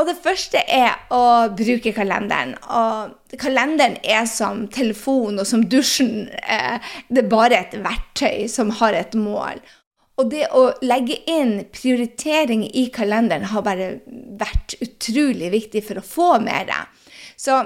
Og 0.00 0.08
det 0.08 0.16
første 0.24 0.60
er 0.72 0.96
å 1.12 1.52
bruke 1.56 1.92
kalenderen. 1.96 2.54
Og 2.68 3.36
kalenderen 3.40 3.98
er 4.04 4.24
som 4.28 4.66
telefon 4.72 5.40
og 5.40 5.48
som 5.48 5.64
dusjen. 5.68 6.28
Eh, 6.44 6.92
det 7.08 7.24
er 7.24 7.32
bare 7.32 7.60
et 7.60 7.76
verktøy 7.84 8.48
som 8.48 8.72
har 8.80 8.96
et 8.96 9.16
mål. 9.16 9.60
Og 10.20 10.28
det 10.32 10.46
å 10.52 10.66
legge 10.84 11.16
inn 11.28 11.62
prioritering 11.72 12.66
i 12.68 12.86
kalenderen 12.92 13.48
har 13.52 13.64
bare 13.64 13.94
vært 14.40 14.76
utrolig 14.84 15.48
viktig 15.52 15.84
for 15.86 16.00
å 16.00 16.04
få 16.04 16.30
mer. 16.44 16.72
Så 17.40 17.60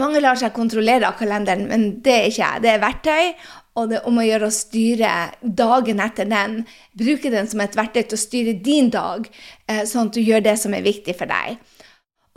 mange 0.00 0.22
lar 0.22 0.38
seg 0.38 0.54
kontrollere 0.54 1.06
av 1.08 1.18
kalenderen, 1.18 1.68
men 1.70 1.86
det 2.04 2.14
er 2.14 2.30
ikke 2.30 2.42
jeg. 2.42 2.62
Det 2.64 2.70
er 2.72 2.82
verktøy, 2.82 3.34
og 3.78 3.90
det 3.90 3.98
er 3.98 4.08
om 4.10 4.18
å 4.18 4.26
gjøre 4.26 4.48
å 4.48 4.54
styre 4.54 5.12
dagen 5.42 6.02
etter 6.02 6.28
den. 6.30 6.60
Bruke 6.98 7.30
den 7.30 7.50
som 7.50 7.62
et 7.62 7.76
verktøy 7.78 8.02
til 8.02 8.18
å 8.18 8.22
styre 8.22 8.56
din 8.64 8.90
dag, 8.94 9.28
eh, 9.68 9.84
sånn 9.86 10.10
at 10.10 10.18
du 10.18 10.22
gjør 10.22 10.44
det 10.46 10.56
som 10.58 10.74
er 10.74 10.86
viktig 10.86 11.16
for 11.18 11.30
deg. 11.30 11.58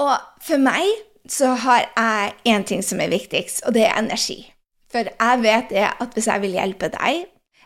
Og 0.01 0.13
for 0.45 0.61
meg 0.61 0.85
så 1.29 1.55
har 1.59 1.85
jeg 1.85 2.33
én 2.45 2.65
ting 2.65 2.83
som 2.85 3.01
er 3.01 3.11
viktigst, 3.11 3.65
og 3.65 3.73
det 3.73 3.87
er 3.87 3.97
energi. 3.97 4.45
For 4.91 5.09
jeg 5.09 5.41
vet 5.43 5.73
det 5.73 5.87
at 5.89 6.13
hvis 6.13 6.29
jeg 6.29 6.41
vil 6.41 6.55
hjelpe 6.55 6.89
deg, 6.93 7.25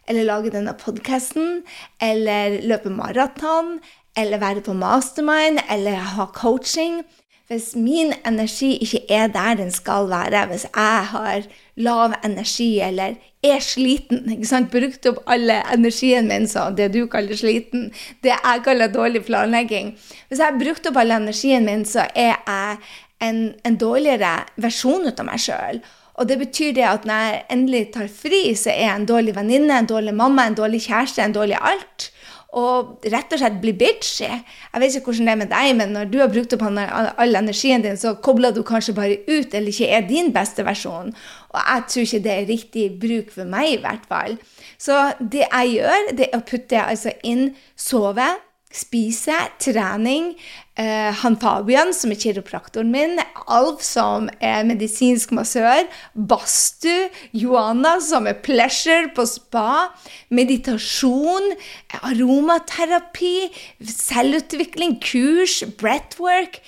eller 0.10 0.26
lage 0.26 0.52
denne 0.52 0.74
podkasten, 0.74 1.62
eller 2.02 2.62
løpe 2.68 2.90
maraton, 2.90 3.80
eller 4.18 4.42
være 4.42 4.64
på 4.66 4.74
mastermind, 4.76 5.62
eller 5.70 6.00
ha 6.16 6.26
coaching 6.36 7.04
Hvis 7.52 7.74
min 7.76 8.14
energi 8.24 8.78
ikke 8.80 9.00
er 9.12 9.28
der 9.28 9.58
den 9.60 9.72
skal 9.76 10.06
være, 10.10 10.46
hvis 10.48 10.64
jeg 10.76 11.06
har 11.12 11.42
lav 11.76 12.14
energi 12.26 12.80
eller 12.80 13.18
er 13.44 13.60
sliten. 13.60 14.32
ikke 14.32 14.48
sant? 14.48 14.72
Brukt 14.72 15.06
opp 15.10 15.18
alle 15.28 15.58
energien 15.74 16.30
min, 16.30 16.48
så 16.48 16.70
det 16.78 16.94
du 16.94 17.02
kaller 17.12 17.36
sliten, 17.36 17.90
det 18.24 18.32
jeg 18.32 18.62
kaller 18.64 18.88
dårlig 18.88 19.26
planlegging. 19.26 19.98
Hvis 20.28 20.40
jeg 20.40 20.46
har 20.46 20.62
brukt 20.64 20.88
opp 20.88 21.02
all 21.02 21.12
energien 21.12 21.68
min, 21.68 21.84
så 21.86 22.08
er 22.16 22.38
jeg 22.48 22.78
en, 23.20 23.42
en 23.66 23.76
dårligere 23.76 24.46
versjon 24.56 25.12
av 25.12 25.26
meg 25.28 25.44
sjøl. 25.44 25.84
Og 26.22 26.32
det 26.32 26.40
betyr 26.40 26.72
det 26.78 26.88
at 26.88 27.04
når 27.04 27.28
jeg 27.28 27.44
endelig 27.58 27.84
tar 27.98 28.08
fri, 28.08 28.56
så 28.56 28.72
er 28.72 28.86
jeg 28.86 28.96
en 28.96 29.12
dårlig 29.12 29.36
venninne, 29.36 29.76
en 29.76 29.92
dårlig 29.92 30.16
mamma, 30.16 30.48
en 30.48 30.56
dårlig 30.56 30.86
kjæreste, 30.88 31.20
en 31.26 31.36
dårlig 31.36 31.60
alt 31.60 32.14
og 32.58 33.06
rett 33.08 33.32
og 33.32 33.40
slett 33.40 33.62
bli 33.64 33.72
bitchy. 33.80 34.28
Jeg 34.28 34.84
vet 34.84 34.96
ikke 34.98 35.12
hvordan 35.12 35.30
det 35.30 35.34
er 35.34 35.40
med 35.40 35.52
deg, 35.54 35.70
men 35.80 35.94
når 35.96 36.10
du 36.12 36.18
har 36.20 36.32
brukt 36.32 36.56
opp 36.58 36.66
all 36.68 37.40
energien 37.40 37.84
din, 37.84 38.00
så 38.00 38.18
kobler 38.20 38.52
du 38.52 38.60
kanskje 38.68 38.96
bare 38.98 39.22
ut, 39.30 39.54
eller 39.54 39.72
ikke 39.72 39.88
er 39.88 40.08
din 40.10 40.34
beste 40.36 40.66
versjon. 40.68 41.14
Og 41.56 41.60
jeg 41.62 41.88
tror 41.94 42.08
ikke 42.08 42.24
det 42.26 42.34
er 42.36 42.50
riktig 42.50 42.86
bruk 43.00 43.32
for 43.32 43.48
meg, 43.48 43.78
i 43.78 43.82
hvert 43.86 44.04
fall. 44.12 44.36
Så 44.82 45.00
det 45.20 45.46
jeg 45.46 45.76
gjør, 45.78 46.12
det 46.18 46.28
er 46.28 46.40
å 46.40 46.48
putte 46.48 46.84
altså 46.84 47.16
inn 47.24 47.54
sove, 47.80 48.28
spise, 48.76 49.36
trening. 49.62 50.34
Uh, 50.80 51.12
han 51.22 51.36
Fabian, 51.38 51.92
som 51.94 52.14
er 52.14 52.20
kiropraktoren 52.22 52.92
min, 52.94 53.20
Alf, 53.52 53.84
som 53.86 54.30
er 54.40 54.64
medisinsk 54.66 55.34
massør, 55.36 55.84
Bastu, 56.16 57.12
Joanna, 57.36 57.98
som 58.02 58.30
er 58.30 58.40
pleasure 58.42 59.12
på 59.16 59.26
spa, 59.30 59.92
meditasjon, 60.34 61.52
aromaterapi, 62.00 63.52
selvutvikling, 63.92 64.98
kurs, 65.04 65.60
breathwork. 65.82 66.62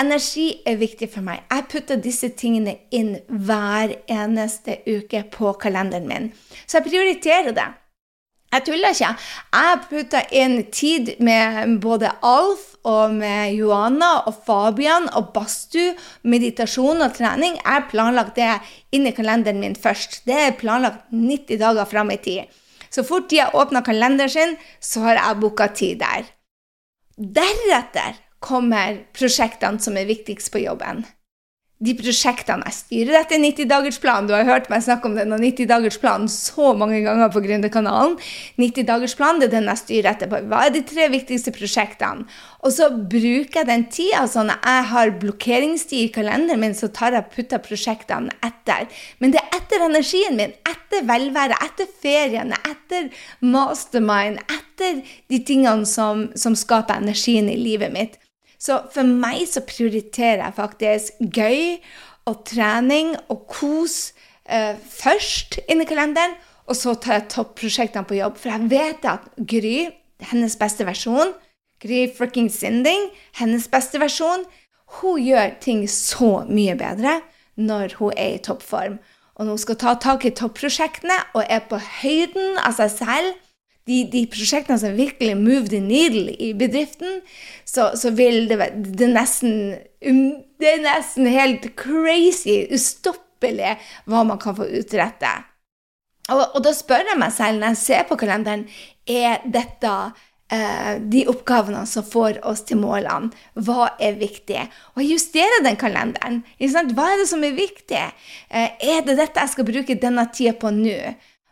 Energi 0.00 0.62
er 0.64 0.78
viktig 0.80 1.10
for 1.12 1.26
meg. 1.26 1.42
Jeg 1.50 1.66
putter 1.74 2.00
disse 2.00 2.30
tingene 2.38 2.78
inn 2.94 3.18
hver 3.28 3.98
eneste 4.08 4.78
uke 4.88 5.26
på 5.34 5.52
kalenderen 5.60 6.08
min. 6.08 6.30
Så 6.64 6.78
jeg 6.78 6.88
prioriterer 6.88 7.52
det. 7.56 7.68
Jeg 8.50 8.64
tuller 8.66 8.94
ikke. 8.94 9.10
Jeg 9.54 9.82
putta 9.90 10.20
inn 10.34 10.56
tid 10.74 11.12
med 11.22 11.76
både 11.82 12.10
Alf 12.26 12.64
og 12.88 13.12
med 13.14 13.52
Johanna 13.54 14.08
og 14.26 14.40
Fabian 14.46 15.06
og 15.14 15.30
badstue, 15.34 15.92
meditasjon 16.26 17.04
og 17.04 17.14
trening. 17.14 17.60
Jeg 17.60 17.86
planlagt 17.92 18.40
det 18.40 18.50
inn 18.96 19.06
i 19.06 19.14
kalenderen 19.14 19.62
min 19.62 19.78
først. 19.78 20.22
Det 20.26 20.38
er 20.48 20.58
planlagt 20.58 21.06
90 21.14 21.60
dager 21.62 21.86
fram 21.86 22.10
i 22.10 22.18
tid. 22.24 22.58
Så 22.90 23.04
fort 23.06 23.30
de 23.30 23.38
har 23.38 23.54
åpna 23.54 23.84
kalenderen 23.86 24.32
sin, 24.32 24.56
så 24.82 25.04
har 25.06 25.20
jeg 25.20 25.40
booka 25.44 25.70
tid 25.70 26.02
der. 26.02 26.26
Deretter 27.14 28.18
kommer 28.42 29.04
prosjektene 29.14 29.78
som 29.78 29.94
er 30.00 30.10
viktigst 30.10 30.50
på 30.50 30.64
jobben 30.64 31.04
de 31.80 31.94
prosjektene 31.96 32.66
jeg 32.68 32.76
styrer 32.76 33.22
etter 33.22 33.40
90-dagersplanen. 33.40 34.28
Du 34.28 34.34
har 34.36 34.44
hørt 34.44 34.68
meg 34.68 34.82
snakke 34.84 35.08
om 35.08 35.14
denne 35.16 35.38
90-dagersplanen 35.40 36.28
så 36.28 36.74
mange 36.76 36.98
ganger 37.06 37.32
på 37.32 37.40
Gründerkanalen. 37.44 38.18
90-dagersplanen 38.60 39.46
er 39.46 39.52
den 39.54 39.70
jeg 39.70 39.80
styrer 39.80 40.10
etter. 40.12 40.28
Hva 40.28 40.66
er 40.66 40.74
de 40.74 40.84
tre 40.84 41.08
viktigste 41.12 41.54
prosjektene? 41.56 42.28
Og 42.60 42.74
så 42.76 42.90
bruker 42.92 43.62
jeg 43.62 43.70
den 43.70 43.86
tida 43.88 44.26
sånn 44.28 44.52
at 44.52 44.68
jeg 44.68 44.86
har 44.92 45.14
blokkeringstid 45.22 46.04
i 46.04 46.12
kalenderen 46.12 46.60
min, 46.60 46.76
så 46.76 46.90
tar 46.92 47.16
jeg 47.16 47.32
putter 47.32 47.64
prosjektene 47.64 48.36
etter. 48.44 48.84
Men 49.24 49.32
det 49.32 49.40
er 49.40 49.56
etter 49.56 49.88
energien 49.88 50.36
min, 50.36 50.52
etter 50.68 51.08
velværet, 51.08 51.56
etter 51.64 51.88
feriene, 52.02 52.60
etter 52.68 53.08
mastermind, 53.40 54.44
etter 54.52 55.00
de 55.32 55.40
tingene 55.48 55.88
som, 55.88 56.28
som 56.36 56.52
skaper 56.52 57.00
energien 57.00 57.48
i 57.48 57.56
livet 57.56 57.96
mitt. 57.96 58.20
Så 58.60 58.76
for 58.92 59.08
meg 59.08 59.46
så 59.48 59.62
prioriterer 59.64 60.44
jeg 60.44 60.56
faktisk 60.58 61.22
gøy 61.32 61.80
og 62.28 62.42
trening 62.48 63.14
og 63.32 63.46
kos 63.50 64.12
eh, 64.44 64.76
først 64.76 65.62
inni 65.70 65.86
kalenderen, 65.88 66.36
og 66.68 66.76
så 66.76 66.94
tar 66.94 67.16
jeg 67.16 67.30
topprosjektene 67.32 68.06
på 68.06 68.18
jobb. 68.20 68.36
For 68.38 68.52
jeg 68.52 68.70
vet 68.70 69.06
at 69.08 69.24
Gry, 69.38 69.88
hennes 70.30 70.54
beste 70.60 70.86
versjon, 70.86 71.32
Gry 71.80 72.04
fricking 72.14 72.50
Sinding, 72.52 73.08
hennes 73.40 73.66
beste 73.72 73.98
versjon, 74.02 74.44
hun 75.00 75.22
gjør 75.22 75.54
ting 75.62 75.86
så 75.90 76.44
mye 76.50 76.76
bedre 76.78 77.20
når 77.56 77.96
hun 77.98 78.12
er 78.16 78.36
i 78.36 78.42
toppform. 78.44 78.98
Og 79.38 79.46
når 79.46 79.56
hun 79.56 79.62
skal 79.64 79.78
ta 79.80 79.94
tak 80.02 80.26
i 80.28 80.34
topprosjektene 80.36 81.16
og 81.32 81.46
er 81.48 81.64
på 81.70 81.78
høyden 81.80 82.60
av 82.60 82.76
seg 82.76 82.92
selv, 82.98 83.38
de, 83.90 84.04
de 84.12 84.24
prosjektene 84.30 84.78
som 84.80 84.96
virkelig 84.96 85.36
move 85.38 85.66
the 85.72 85.82
needle 85.82 86.32
i 86.38 86.52
bedriften, 86.58 87.20
så, 87.66 87.90
så 87.98 88.14
vil 88.14 88.46
det, 88.50 88.70
det, 88.86 89.10
nesten, 89.10 89.74
um, 90.06 90.24
det 90.62 90.74
er 90.76 90.82
nesten 90.86 91.28
helt 91.30 91.70
crazy, 91.80 92.62
ustoppelig, 92.70 93.76
hva 94.06 94.24
man 94.28 94.40
kan 94.42 94.56
få 94.58 94.68
utrette. 94.80 95.34
Og, 96.30 96.42
og 96.54 96.62
da 96.62 96.72
spør 96.76 97.08
jeg 97.10 97.18
meg 97.18 97.32
selv 97.34 97.58
når 97.60 97.74
jeg 97.74 97.82
ser 97.84 98.08
på 98.08 98.18
kalenderen, 98.20 98.66
er 99.10 99.40
dette 99.50 99.94
eh, 100.52 101.00
de 101.10 101.24
oppgavene 101.30 101.82
som 101.90 102.06
får 102.06 102.38
oss 102.46 102.62
til 102.68 102.78
målene. 102.82 103.32
Hva 103.58 103.94
er 104.02 104.20
viktig? 104.20 104.60
Og 104.94 105.02
justere 105.06 105.62
den 105.66 105.78
kalenderen. 105.80 106.42
Hva 106.60 107.08
er 107.08 107.22
det 107.22 107.28
som 107.32 107.42
er 107.46 107.56
viktig? 107.56 108.04
Eh, 108.48 108.70
er 108.94 109.02
det 109.06 109.18
dette 109.18 109.42
jeg 109.42 109.54
skal 109.56 109.68
bruke 109.72 109.98
denne 109.98 110.28
tida 110.34 110.54
på 110.60 110.72
nå? 110.74 110.98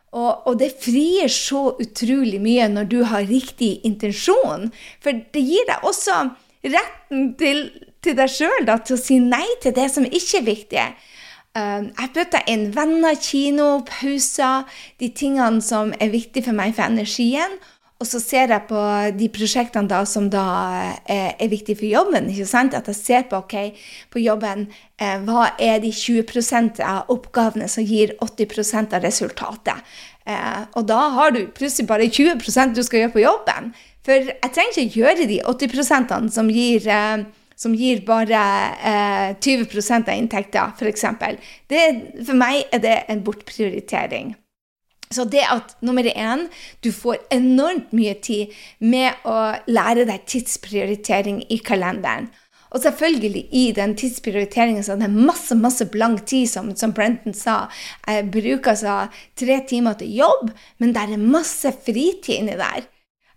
Og, 0.09 0.47
og, 0.47 0.55
det 0.57 0.71
frier 0.81 1.29
så 1.29 1.69
utrolig 1.77 2.39
mye 2.41 2.65
når 2.71 2.87
du 2.89 2.99
har 3.05 3.27
riktig 3.29 3.75
intensjon. 3.85 4.71
For 5.03 5.13
det 5.13 5.43
gir 5.45 5.67
deg 5.69 5.85
også 5.85 6.17
retten 6.65 7.33
til, 7.39 7.67
til 8.03 8.17
deg 8.17 8.33
sjøl 8.33 8.65
til 8.65 8.97
å 8.97 8.99
si 8.99 9.19
nei 9.21 9.45
til 9.61 9.75
det 9.77 9.87
som 9.93 10.07
ikke 10.07 10.41
er 10.41 10.47
viktig. 10.47 10.87
Uh, 11.57 11.89
jeg 11.89 12.11
putter 12.13 12.49
inn 12.49 12.67
venner, 12.75 13.17
kino, 13.21 13.79
pauser, 13.85 14.65
de 15.01 15.09
tingene 15.13 15.63
som 15.65 15.93
er 15.97 16.11
viktige 16.13 16.45
for 16.49 16.57
meg 16.57 16.75
for 16.77 16.89
energien. 16.89 17.57
Og 17.99 18.07
så 18.07 18.21
ser 18.23 18.47
jeg 18.53 18.63
på 18.69 18.81
de 19.19 19.27
prosjektene 19.35 19.89
da, 19.91 20.05
som 20.07 20.29
da 20.31 20.43
er, 21.03 21.33
er 21.35 21.49
viktige 21.51 21.81
for 21.81 21.87
jobben. 21.89 22.29
ikke 22.31 22.47
sant? 22.47 22.77
At 22.77 22.87
jeg 22.87 22.95
ser 22.95 23.25
på 23.27 23.41
ok, 23.43 23.55
på 24.13 24.21
jobben 24.23 24.69
eh, 25.01 25.17
hva 25.27 25.49
er 25.59 25.81
de 25.83 25.91
20 25.91 26.79
av 26.79 27.11
oppgavene 27.11 27.67
som 27.67 27.83
gir 27.83 28.15
80 28.23 28.95
av 28.95 29.03
resultatet. 29.03 29.83
Eh, 30.23 30.63
og 30.79 30.87
da 30.87 31.01
har 31.17 31.35
du 31.35 31.43
plutselig 31.51 31.89
bare 31.91 32.07
20% 32.07 32.77
du 32.77 32.83
skal 32.87 33.03
gjøre 33.03 33.15
på 33.17 33.25
jobben. 33.25 33.73
For 34.07 34.31
jeg 34.31 34.53
trenger 34.55 34.79
ikke 34.79 35.03
gjøre 35.03 35.27
de 35.27 35.43
80% 35.43 36.31
som 36.31 36.55
gir 36.55 36.87
eh, 36.87 37.27
som 37.59 37.73
gir 37.75 38.05
bare 38.07 38.41
eh, 38.79 39.31
20% 39.35 40.07
av 40.07 40.15
inntekta, 40.15 40.69
f.eks. 40.79 41.03
For 41.67 42.39
meg 42.39 42.69
er 42.71 42.83
det 42.85 42.99
en 43.11 43.23
bortprioritering. 43.25 44.37
Så 45.09 45.25
det 45.25 45.41
at 45.49 45.71
nummer 45.81 46.05
én, 46.05 46.45
du 46.85 46.91
får 46.93 47.23
enormt 47.33 47.93
mye 47.97 48.13
tid 48.21 48.53
med 48.77 49.25
å 49.25 49.55
lære 49.65 50.05
deg 50.05 50.27
tidsprioritering 50.29 51.41
i 51.49 51.57
kalenderen. 51.65 52.27
Og 52.69 52.83
selvfølgelig, 52.83 53.47
i 53.49 53.71
den 53.73 53.95
tidsprioriteringen 53.97 54.85
så 54.85 54.93
er 54.93 55.01
det 55.01 55.09
masse 55.09 55.57
masse 55.57 55.87
blank 55.89 56.27
tid, 56.29 56.45
som, 56.51 56.69
som 56.77 56.93
Brenton 56.93 57.33
sa. 57.33 57.63
Jeg 58.05 58.29
bruker 58.29 58.75
altså 58.75 58.99
tre 59.39 59.57
timer 59.69 59.97
til 59.97 60.13
jobb, 60.19 60.51
men 60.77 60.93
det 60.93 61.07
er 61.07 61.23
masse 61.23 61.73
fritid 61.85 62.35
inni 62.37 62.59
der. 62.59 62.85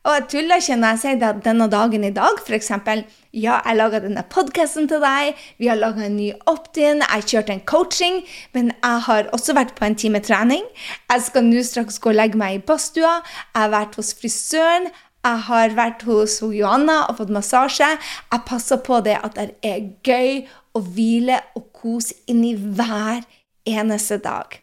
Og 0.02 0.16
jeg 0.16 0.24
tuller 0.32 0.58
ikke 0.58 0.76
når 0.80 0.96
jeg 0.96 1.00
sier 1.02 1.24
at 1.28 1.44
denne 1.44 1.68
dagen 1.70 2.02
i 2.02 2.10
dag, 2.14 2.40
f.eks. 2.42 2.72
Ja, 3.32 3.60
jeg 3.62 3.78
laga 3.78 4.00
denne 4.02 4.24
podkasten 4.34 4.88
til 4.90 4.98
deg, 5.04 5.38
vi 5.62 5.70
har 5.70 5.78
laga 5.78 6.02
en 6.08 6.16
ny 6.18 6.32
opt-in, 6.50 7.04
jeg 7.04 7.28
kjørte 7.30 7.54
en 7.54 7.62
coaching, 7.70 8.18
men 8.56 8.72
jeg 8.74 9.04
har 9.06 9.30
også 9.36 9.54
vært 9.56 9.76
på 9.78 9.86
en 9.86 9.96
time 9.98 10.20
trening. 10.24 10.66
Jeg 11.06 11.24
skal 11.28 11.46
nå 11.46 11.62
straks 11.66 12.00
gå 12.02 12.10
og 12.10 12.18
legge 12.18 12.40
meg 12.40 12.58
i 12.58 12.64
badstua. 12.66 13.20
Jeg 13.54 13.60
har 13.60 13.74
vært 13.76 13.98
hos 14.00 14.12
frisøren. 14.18 14.90
Jeg 15.22 15.44
har 15.46 15.76
vært 15.78 16.02
hos 16.08 16.40
Johanna 16.42 17.04
og 17.06 17.20
fått 17.20 17.30
massasje. 17.30 17.92
Jeg 17.94 18.46
passer 18.48 18.82
på 18.82 18.98
det 19.06 19.20
at 19.22 19.38
det 19.38 19.52
er 19.62 19.86
gøy 20.02 20.40
å 20.74 20.82
hvile 20.82 21.38
og 21.54 21.68
kose 21.78 22.18
inni 22.26 22.56
hver 22.58 23.22
eneste 23.70 24.18
dag. 24.24 24.58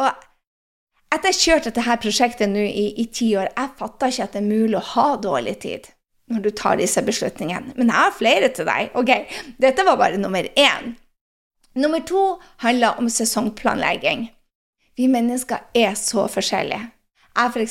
Og 0.00 0.26
etter 1.14 1.32
jeg 1.32 1.40
kjørte 1.40 1.72
dette 1.74 1.96
prosjektet 2.02 2.50
nå 2.50 2.62
i, 2.62 2.86
i 3.02 3.06
ti 3.10 3.32
år, 3.38 3.50
jeg 3.56 3.76
fatta 3.78 4.10
ikke 4.10 4.26
at 4.28 4.36
det 4.36 4.42
er 4.42 4.50
mulig 4.50 4.78
å 4.78 4.86
ha 4.94 5.08
dårlig 5.22 5.56
tid 5.64 5.90
når 6.30 6.44
du 6.44 6.50
tar 6.54 6.78
disse 6.78 7.02
beslutningene. 7.02 7.74
Men 7.74 7.90
jeg 7.90 7.98
har 7.98 8.14
flere 8.14 8.50
til 8.54 8.68
deg. 8.68 8.92
Ok, 8.94 9.10
Dette 9.58 9.86
var 9.86 9.98
bare 9.98 10.20
nummer 10.20 10.46
én. 10.54 10.92
Nummer 11.74 12.02
to 12.06 12.22
handler 12.62 12.98
om 12.98 13.10
sesongplanlegging. 13.10 14.28
Vi 14.98 15.08
mennesker 15.10 15.66
er 15.74 15.94
så 15.98 16.28
forskjellige. 16.30 16.90
Jeg. 17.34 17.52
For 17.54 17.62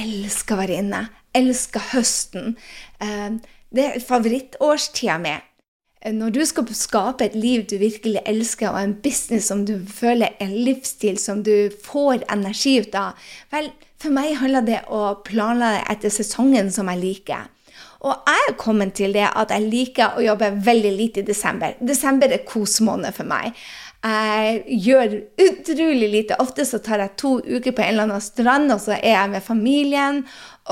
elsker 0.00 0.54
å 0.54 0.60
være 0.60 0.78
inne. 0.82 1.04
Elsker 1.34 1.82
høsten. 1.92 2.56
Eh, 3.02 3.38
det 3.70 3.86
er 3.86 4.02
favorittårstida 4.02 5.18
mi. 5.22 5.36
Eh, 6.00 6.14
når 6.16 6.32
du 6.32 6.40
skal 6.48 6.68
skape 6.76 7.26
et 7.28 7.36
liv 7.36 7.66
du 7.68 7.76
virkelig 7.80 8.22
elsker, 8.26 8.70
og 8.72 8.80
en 8.80 8.96
business 9.04 9.50
som 9.52 9.66
du 9.68 9.76
føler 9.86 10.36
en 10.40 10.54
livsstil 10.56 11.18
som 11.20 11.44
du 11.44 11.70
får 11.84 12.24
energi 12.32 12.78
ut 12.80 12.96
av 12.96 13.30
Vel, 13.52 13.70
for 14.00 14.16
meg 14.16 14.38
handler 14.40 14.64
det 14.64 14.80
å 14.88 15.18
planlegge 15.26 15.84
etter 15.92 16.12
sesongen 16.14 16.70
som 16.72 16.88
jeg 16.88 17.02
liker. 17.02 17.50
Og 18.00 18.16
jeg 18.24 18.48
er 18.48 18.56
kommet 18.56 18.94
til 18.96 19.12
det 19.12 19.26
at 19.28 19.52
jeg 19.52 19.68
liker 19.68 20.16
å 20.16 20.24
jobbe 20.24 20.54
veldig 20.64 20.92
lite 20.96 21.20
i 21.20 21.26
desember. 21.26 21.76
Desember 21.84 22.32
er 22.32 22.46
kosmåned 22.48 23.12
for 23.12 23.28
meg. 23.28 23.52
Jeg 24.00 24.62
gjør 24.86 25.18
utrolig 25.44 26.08
lite. 26.08 26.38
Ofte 26.40 26.64
så 26.64 26.80
tar 26.80 27.02
jeg 27.04 27.18
to 27.20 27.34
uker 27.44 27.74
på 27.76 27.84
en 27.84 27.90
eller 27.92 28.06
annen 28.08 28.24
strand, 28.24 28.72
og 28.72 28.80
så 28.80 28.96
er 28.96 29.18
jeg 29.18 29.32
med 29.34 29.44
familien, 29.44 30.22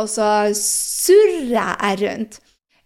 og 0.00 0.08
så 0.08 0.30
surrer 0.56 1.52
jeg 1.52 2.00
rundt. 2.06 2.40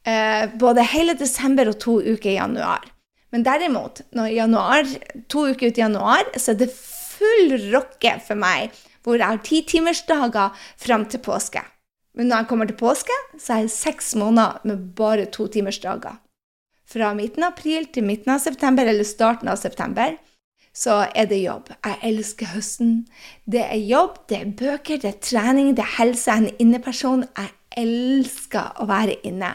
Eh, 0.09 0.49
både 0.59 0.83
hele 0.83 1.15
desember 1.15 1.71
og 1.71 1.79
to 1.83 2.01
uker 2.03 2.33
i 2.33 2.39
januar. 2.39 2.89
Men 3.33 3.45
derimot, 3.47 4.03
januar, 4.13 4.89
to 5.31 5.47
uker 5.53 5.71
ut 5.71 5.79
i 5.79 5.85
januar, 5.85 6.27
så 6.37 6.53
er 6.53 6.59
det 6.65 6.73
full 6.75 7.55
rocke 7.73 8.17
for 8.27 8.37
meg, 8.37 8.75
hvor 9.03 9.17
jeg 9.17 9.29
har 9.29 9.45
titimersdager 9.47 10.67
fram 10.81 11.07
til 11.09 11.23
påske. 11.25 11.63
Men 12.19 12.29
når 12.29 12.43
jeg 12.43 12.49
kommer 12.51 12.69
til 12.69 12.77
påske, 12.77 13.15
så 13.41 13.55
er 13.55 13.65
jeg 13.65 13.73
seks 13.73 14.13
måneder 14.21 14.61
med 14.69 14.91
bare 14.99 15.31
to 15.33 15.47
timersdager. 15.49 16.19
Fra 16.85 17.15
midten 17.17 17.47
av 17.47 17.55
april 17.55 17.87
til 17.89 18.05
midten 18.05 18.35
av 18.35 18.43
september, 18.43 18.85
eller 18.85 19.07
starten 19.09 19.49
av 19.49 19.57
september, 19.57 20.19
så 20.77 21.07
er 21.15 21.29
det 21.29 21.41
jobb. 21.41 21.71
Jeg 21.85 21.99
elsker 22.11 22.53
høsten. 22.53 22.93
Det 23.49 23.63
er 23.65 23.81
jobb, 23.81 24.19
det 24.29 24.39
er 24.41 24.55
bøker, 24.59 25.01
det 25.01 25.09
er 25.09 25.21
trening, 25.25 25.73
det 25.77 25.87
er 25.87 25.97
helse. 25.99 26.29
Jeg 26.29 26.35
er 26.35 26.47
en 26.49 26.63
inneperson. 26.67 27.27
Jeg 27.37 27.53
elsker 27.81 28.81
å 28.81 28.89
være 28.89 29.21
inne. 29.29 29.55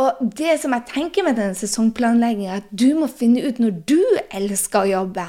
Og 0.00 0.18
det 0.38 0.56
som 0.62 0.74
jeg 0.74 0.88
tenker 0.90 1.26
med 1.26 1.38
denne 1.38 1.54
sesongplanlegginga, 1.54 2.58
at 2.62 2.70
du 2.74 2.88
må 2.98 3.06
finne 3.10 3.44
ut 3.44 3.60
når 3.62 3.76
du 3.86 4.00
elsker 4.34 4.82
å 4.82 4.90
jobbe. 4.90 5.26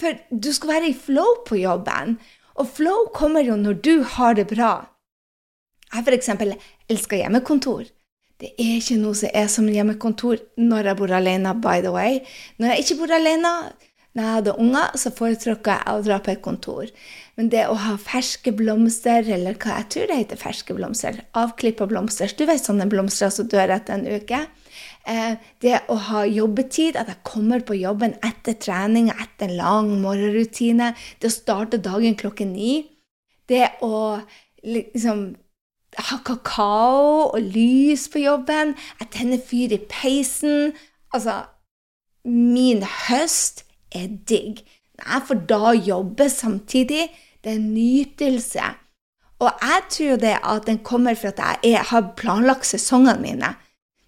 For 0.00 0.18
du 0.30 0.50
skal 0.56 0.74
være 0.74 0.90
i 0.90 0.96
flow 0.96 1.42
på 1.46 1.60
jobben. 1.60 2.16
Og 2.58 2.72
flow 2.74 3.06
kommer 3.14 3.46
jo 3.46 3.56
når 3.56 3.78
du 3.84 3.94
har 4.16 4.34
det 4.38 4.48
bra. 4.50 4.72
Jeg 5.94 6.06
f.eks. 6.06 6.30
elsker 6.90 7.22
hjemmekontor. 7.22 7.86
Det 8.40 8.54
er 8.56 8.78
ikke 8.78 8.96
noe 8.98 9.16
som 9.18 9.30
er 9.36 9.48
som 9.52 9.68
hjemmekontor 9.68 10.40
når 10.58 10.90
jeg 10.90 10.98
bor 10.98 11.12
alene, 11.12 11.54
by 11.60 11.78
the 11.84 11.92
way. 11.92 12.20
Når 12.58 12.72
jeg 12.72 12.84
ikke 12.84 12.98
bor 13.02 13.14
alene, 13.14 13.52
når 14.10 14.24
jeg 14.24 14.36
hadde 14.36 14.54
unger, 14.58 14.94
så 14.98 15.12
foretrakk 15.14 15.68
jeg 15.70 15.92
å 15.92 16.02
dra 16.02 16.16
på 16.18 16.32
et 16.32 16.42
kontor. 16.42 16.88
Men 17.38 17.50
det 17.52 17.62
å 17.70 17.76
ha 17.78 17.92
ferske 18.00 18.50
blomster, 18.58 19.22
eller 19.36 19.54
hva 19.54 19.76
jeg 19.78 19.90
tror 19.94 20.10
det 20.10 20.16
heter 20.18 20.40
ferske 20.40 20.74
blomster, 20.74 21.20
avklippa 21.38 21.86
blomster 21.90 22.32
Du 22.34 22.42
vet 22.48 22.64
sånne 22.64 22.88
blomster 22.90 23.30
som 23.30 23.46
dør 23.50 23.76
etter 23.76 23.94
en 23.94 24.08
uke? 24.10 24.42
Eh, 25.06 25.38
det 25.62 25.78
å 25.88 25.96
ha 26.10 26.24
jobbetid, 26.26 26.98
at 26.98 27.08
jeg 27.12 27.22
kommer 27.26 27.62
på 27.62 27.78
jobben 27.78 28.16
etter 28.26 28.58
trening, 28.58 29.12
etter 29.14 29.46
en 29.46 29.56
lang 29.60 29.94
morgenrutine. 30.02 30.90
Det 31.22 31.30
å 31.30 31.36
starte 31.38 31.80
dagen 31.82 32.18
klokken 32.18 32.52
ni. 32.58 32.74
Det 33.46 33.66
å 33.86 34.18
liksom 34.66 35.24
ha 36.10 36.20
kakao 36.26 37.30
og 37.30 37.40
lys 37.54 38.08
på 38.10 38.26
jobben. 38.26 38.74
Jeg 39.00 39.14
tenner 39.14 39.42
fyr 39.42 39.78
i 39.78 39.82
peisen. 39.90 40.74
Altså 41.14 41.44
Min 42.26 42.82
høst 43.08 43.64
er 43.94 44.12
digg. 44.28 44.62
Nei, 45.00 45.20
for 45.26 45.40
da 45.48 45.72
jobber 45.74 46.28
samtidig, 46.28 47.08
det 47.44 47.54
er 47.56 47.62
nytelse. 47.64 48.70
Og 49.40 49.64
jeg 49.64 49.84
tror 49.96 50.16
det 50.20 50.36
at 50.44 50.66
den 50.68 50.82
kommer 50.84 51.16
for 51.16 51.32
at 51.32 51.64
jeg 51.64 51.84
har 51.90 52.12
planlagt 52.16 52.68
sesongene 52.68 53.20
mine. 53.22 53.54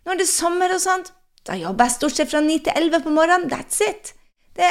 Når 0.05 0.19
det 0.19 0.27
er 0.27 0.35
sommer 0.35 0.75
og 0.75 0.83
sånt, 0.83 1.13
da 1.47 1.57
jobber 1.59 1.89
jeg 1.89 1.97
stort 1.97 2.19
sett 2.19 2.31
fra 2.31 2.43
9 2.45 2.59
til 2.67 2.77
11 2.77 3.07
på 3.07 3.15
morgenen. 3.15 3.49
That's 3.51 3.81
it. 3.83 4.13
Det, 4.53 4.67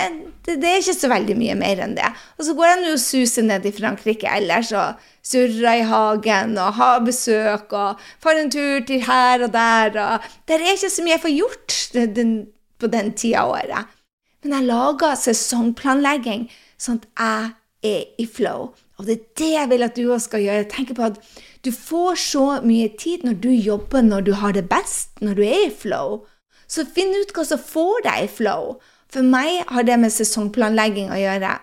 det, 0.46 0.60
det, 0.62 0.70
er 0.70 0.84
ikke 0.84 0.94
så 0.94 1.10
veldig 1.10 1.36
mye 1.40 1.56
mer 1.58 1.80
enn 1.82 1.96
det. 1.98 2.10
Og 2.38 2.46
så 2.46 2.54
går 2.54 2.68
jeg 2.70 2.82
nå 2.84 2.92
og 2.94 3.02
suser 3.02 3.48
ned 3.48 3.66
i 3.66 3.74
Frankrike 3.74 4.30
ellers 4.30 4.70
og 4.78 5.02
surrer 5.26 5.80
i 5.80 5.88
hagen 5.90 6.54
og 6.62 6.78
har 6.78 7.02
besøk 7.06 7.74
og 7.74 8.04
får 8.22 8.44
en 8.44 8.54
tur 8.54 8.86
til 8.86 9.02
her 9.08 9.48
og 9.48 9.56
der. 9.56 9.98
og 10.04 10.30
Der 10.48 10.62
er 10.62 10.76
ikke 10.76 10.94
så 10.94 11.06
mye 11.06 11.16
jeg 11.16 11.26
får 11.26 11.36
gjort 11.40 11.80
den, 12.20 12.36
på 12.78 12.92
den 12.94 13.12
tida 13.18 13.42
av 13.42 13.56
året. 13.58 13.98
Men 14.42 14.58
jeg 14.58 14.70
lager 14.70 15.18
sesongplanlegging 15.20 16.48
sånn 16.82 17.02
at 17.16 17.56
jeg 17.82 17.92
er 17.92 18.22
i 18.22 18.28
flow. 18.30 18.72
Og 18.98 19.08
det 19.08 19.16
er 19.16 19.24
det 19.40 19.50
jeg 19.56 19.70
vil 19.72 19.86
at 19.86 19.96
du 19.98 20.04
òg 20.14 20.22
skal 20.22 20.44
gjøre. 20.44 20.68
Tenk 20.70 20.94
på 20.98 21.06
at 21.08 21.18
du 21.66 21.72
får 21.74 22.20
så 22.22 22.46
mye 22.66 22.92
tid 23.02 23.26
når 23.26 23.40
du 23.42 23.50
jobber 23.54 24.06
når 24.06 24.28
du 24.28 24.34
har 24.38 24.54
det 24.58 24.68
best, 24.70 25.14
når 25.22 25.38
du 25.38 25.44
er 25.46 25.64
i 25.68 25.74
flow. 25.74 26.22
Så 26.70 26.86
finn 26.86 27.14
ut 27.18 27.34
hva 27.36 27.46
som 27.46 27.62
får 27.62 28.06
deg 28.06 28.28
i 28.28 28.32
flow. 28.32 28.76
For 29.12 29.26
meg 29.26 29.66
har 29.70 29.86
det 29.88 29.98
med 30.00 30.14
sesongplanlegging 30.14 31.10
å 31.12 31.20
gjøre. 31.20 31.56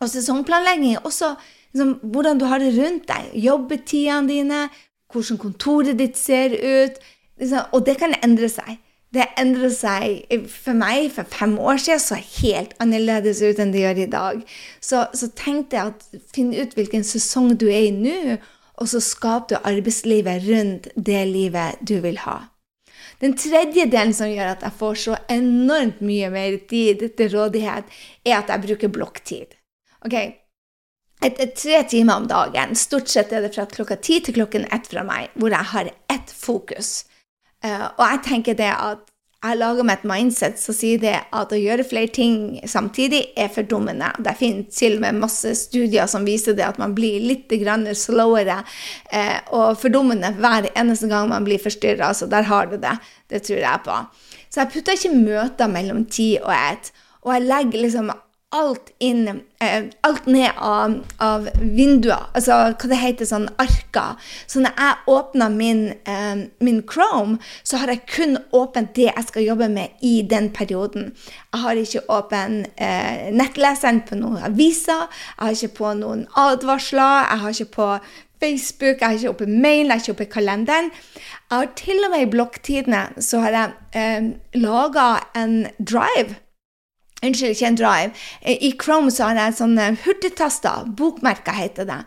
Og 0.00 0.12
sesongplanlegging 0.12 0.98
er 0.98 1.08
også 1.08 1.34
liksom, 1.72 1.96
hvordan 2.12 2.38
du 2.40 2.46
har 2.48 2.62
det 2.62 2.74
rundt 2.76 3.08
deg. 3.08 3.32
Jobbetidene 3.40 4.30
dine, 4.30 4.60
hvordan 5.12 5.40
kontoret 5.40 5.98
ditt 5.98 6.20
ser 6.20 6.54
ut. 6.54 7.00
Liksom, 7.40 7.72
og 7.72 7.84
det 7.88 7.96
kan 8.00 8.14
endre 8.20 8.48
seg. 8.52 8.78
Det 9.10 9.26
endrer 9.42 9.72
seg 9.74 10.44
for 10.46 10.78
meg 10.78 11.08
for 11.16 11.26
fem 11.26 11.56
år 11.58 11.80
siden 11.82 12.02
så 12.02 12.18
helt 12.20 12.76
annerledes 12.82 13.40
ut 13.42 13.58
enn 13.58 13.72
det 13.74 13.82
gjør 13.82 14.02
i 14.04 14.10
dag. 14.12 14.44
Så, 14.78 15.02
så 15.18 15.30
tenk 15.34 15.72
deg 15.72 15.90
at 15.90 16.22
finn 16.30 16.52
ut 16.54 16.76
hvilken 16.78 17.02
sesong 17.06 17.56
du 17.58 17.66
er 17.66 17.88
i 17.88 17.94
nå, 17.94 18.38
og 18.80 18.88
så 18.92 19.02
skaper 19.02 19.56
du 19.58 19.68
arbeidslivet 19.72 20.46
rundt 20.46 20.88
det 20.94 21.24
livet 21.28 21.82
du 21.82 21.98
vil 22.04 22.22
ha. 22.22 22.38
Den 23.20 23.34
tredje 23.36 23.84
delen 23.90 24.14
som 24.16 24.30
gjør 24.30 24.54
at 24.54 24.62
jeg 24.64 24.78
får 24.78 25.00
så 25.02 25.16
enormt 25.28 25.98
mye 26.00 26.30
mer 26.32 26.56
tid 26.70 27.02
til 27.18 27.34
rådighet, 27.34 27.90
er 28.24 28.38
at 28.38 28.52
jeg 28.54 28.64
bruker 28.64 28.94
blokktid. 28.94 29.58
Ok, 30.06 30.16
etter 31.20 31.50
tre 31.52 31.82
timer 31.90 32.22
om 32.22 32.30
dagen, 32.30 32.72
stort 32.78 33.10
sett 33.12 33.34
er 33.36 33.44
det 33.44 33.52
fra 33.52 33.66
klokka 33.68 33.98
ti 34.00 34.22
til 34.24 34.38
klokken 34.38 34.70
ett 34.72 34.86
fra 34.88 35.02
meg, 35.04 35.34
hvor 35.34 35.52
jeg 35.52 35.72
har 35.74 35.90
ett 36.14 36.32
fokus. 36.32 37.09
Uh, 37.64 37.88
og 37.98 38.04
jeg 38.06 38.20
tenker 38.26 38.56
det 38.58 38.72
at 38.72 39.10
jeg 39.40 39.56
lager 39.56 39.86
meg 39.88 40.02
et 40.02 40.08
mindset 40.08 40.58
som 40.60 40.76
sier 40.76 41.00
det 41.00 41.14
at 41.16 41.52
å 41.54 41.56
gjøre 41.56 41.86
flere 41.88 42.12
ting 42.12 42.58
samtidig 42.68 43.22
er 43.40 43.48
fordummende. 43.52 44.10
Det 44.20 44.34
finnes 44.36 44.76
til 44.76 44.98
og 44.98 45.04
med 45.06 45.20
masse 45.22 45.54
studier 45.56 46.10
som 46.12 46.26
viser 46.28 46.58
det 46.58 46.66
at 46.66 46.80
man 46.80 46.92
blir 46.96 47.24
litt 47.24 47.48
slowere 47.96 48.58
eh, 49.08 49.38
og 49.56 49.78
fordummende 49.80 50.34
hver 50.36 50.68
eneste 50.74 51.08
gang 51.08 51.32
man 51.32 51.48
blir 51.48 51.62
forstyrra. 51.62 52.12
Så 52.12 52.28
der 52.28 52.44
har 52.52 52.68
du 52.68 52.76
det. 52.76 52.98
Det 53.32 53.40
tror 53.46 53.64
jeg 53.64 53.84
på. 53.86 53.96
Så 54.50 54.60
jeg 54.60 54.72
putter 54.74 54.98
ikke 54.98 55.16
møter 55.16 55.72
mellom 55.72 56.04
ti 56.04 56.34
og 56.42 56.52
ett. 56.52 56.92
Og 57.24 57.32
jeg 57.32 57.48
legger 57.48 57.86
liksom 57.86 58.12
alt 58.50 58.90
inn 58.98 59.28
eh, 59.60 59.84
Alt 60.06 60.26
ned 60.26 60.50
av, 60.56 60.94
av, 61.22 61.46
vinduer, 61.60 62.26
altså 62.34 62.56
hva 62.72 62.88
det 62.90 62.98
heter, 62.98 63.28
sånn 63.28 63.46
arker. 63.62 64.16
Så 64.50 64.62
når 64.64 64.74
jeg 64.74 65.12
åpner 65.14 65.52
min, 65.54 65.82
eh, 66.08 66.46
min, 66.64 66.80
Chrome, 66.90 67.38
så 67.62 67.82
har 67.82 67.92
jeg 67.92 68.06
kun 68.10 68.38
åpent 68.56 68.94
det 68.96 69.10
jeg 69.10 69.28
skal 69.28 69.46
jobbe 69.46 69.70
med 69.70 70.02
i 70.02 70.20
den 70.26 70.50
perioden. 70.56 71.12
Jeg 71.52 71.62
har 71.62 71.82
ikke 71.82 72.04
åpen 72.10 72.64
eh, 72.74 73.30
nettleseren 73.36 74.02
på 74.08 74.18
noen 74.18 74.42
aviser, 74.50 75.06
jeg 75.06 75.44
har 75.44 75.54
ikke 75.54 75.78
på 75.78 75.94
noen 76.02 76.26
advarsler, 76.40 77.30
jeg 77.30 77.44
har 77.44 77.54
ikke 77.54 77.74
på 77.78 77.88
Facebook, 78.40 78.98
jeg 78.98 79.06
har 79.06 79.18
ikke 79.18 79.34
oppe 79.36 79.46
mail, 79.46 79.86
jeg 79.86 79.92
har 79.92 80.02
ikke 80.02 80.16
oppe 80.16 80.30
kalenderen. 80.34 80.90
Jeg 80.90 81.54
har 81.54 81.72
til 81.78 82.06
og 82.06 82.14
med 82.14 82.26
i 82.26 82.30
blokktidene 82.34 83.08
så 83.22 83.44
har 83.44 83.58
jeg 83.60 83.98
eh, 84.00 84.30
laga 84.58 85.10
en 85.38 85.60
drive 85.78 86.40
Unnskyld, 87.20 87.52
ikke 87.52 87.66
en 87.68 87.76
drive. 87.76 88.12
Eh, 88.40 88.56
I 88.64 88.70
Chrome 88.80 89.10
så 89.12 89.28
har 89.28 89.36
jeg 89.36 89.56
sånne 89.58 89.90
hurtigtaster. 90.04 90.86
Bokmerker 90.96 91.52
heter 91.52 91.88
det. 91.88 91.98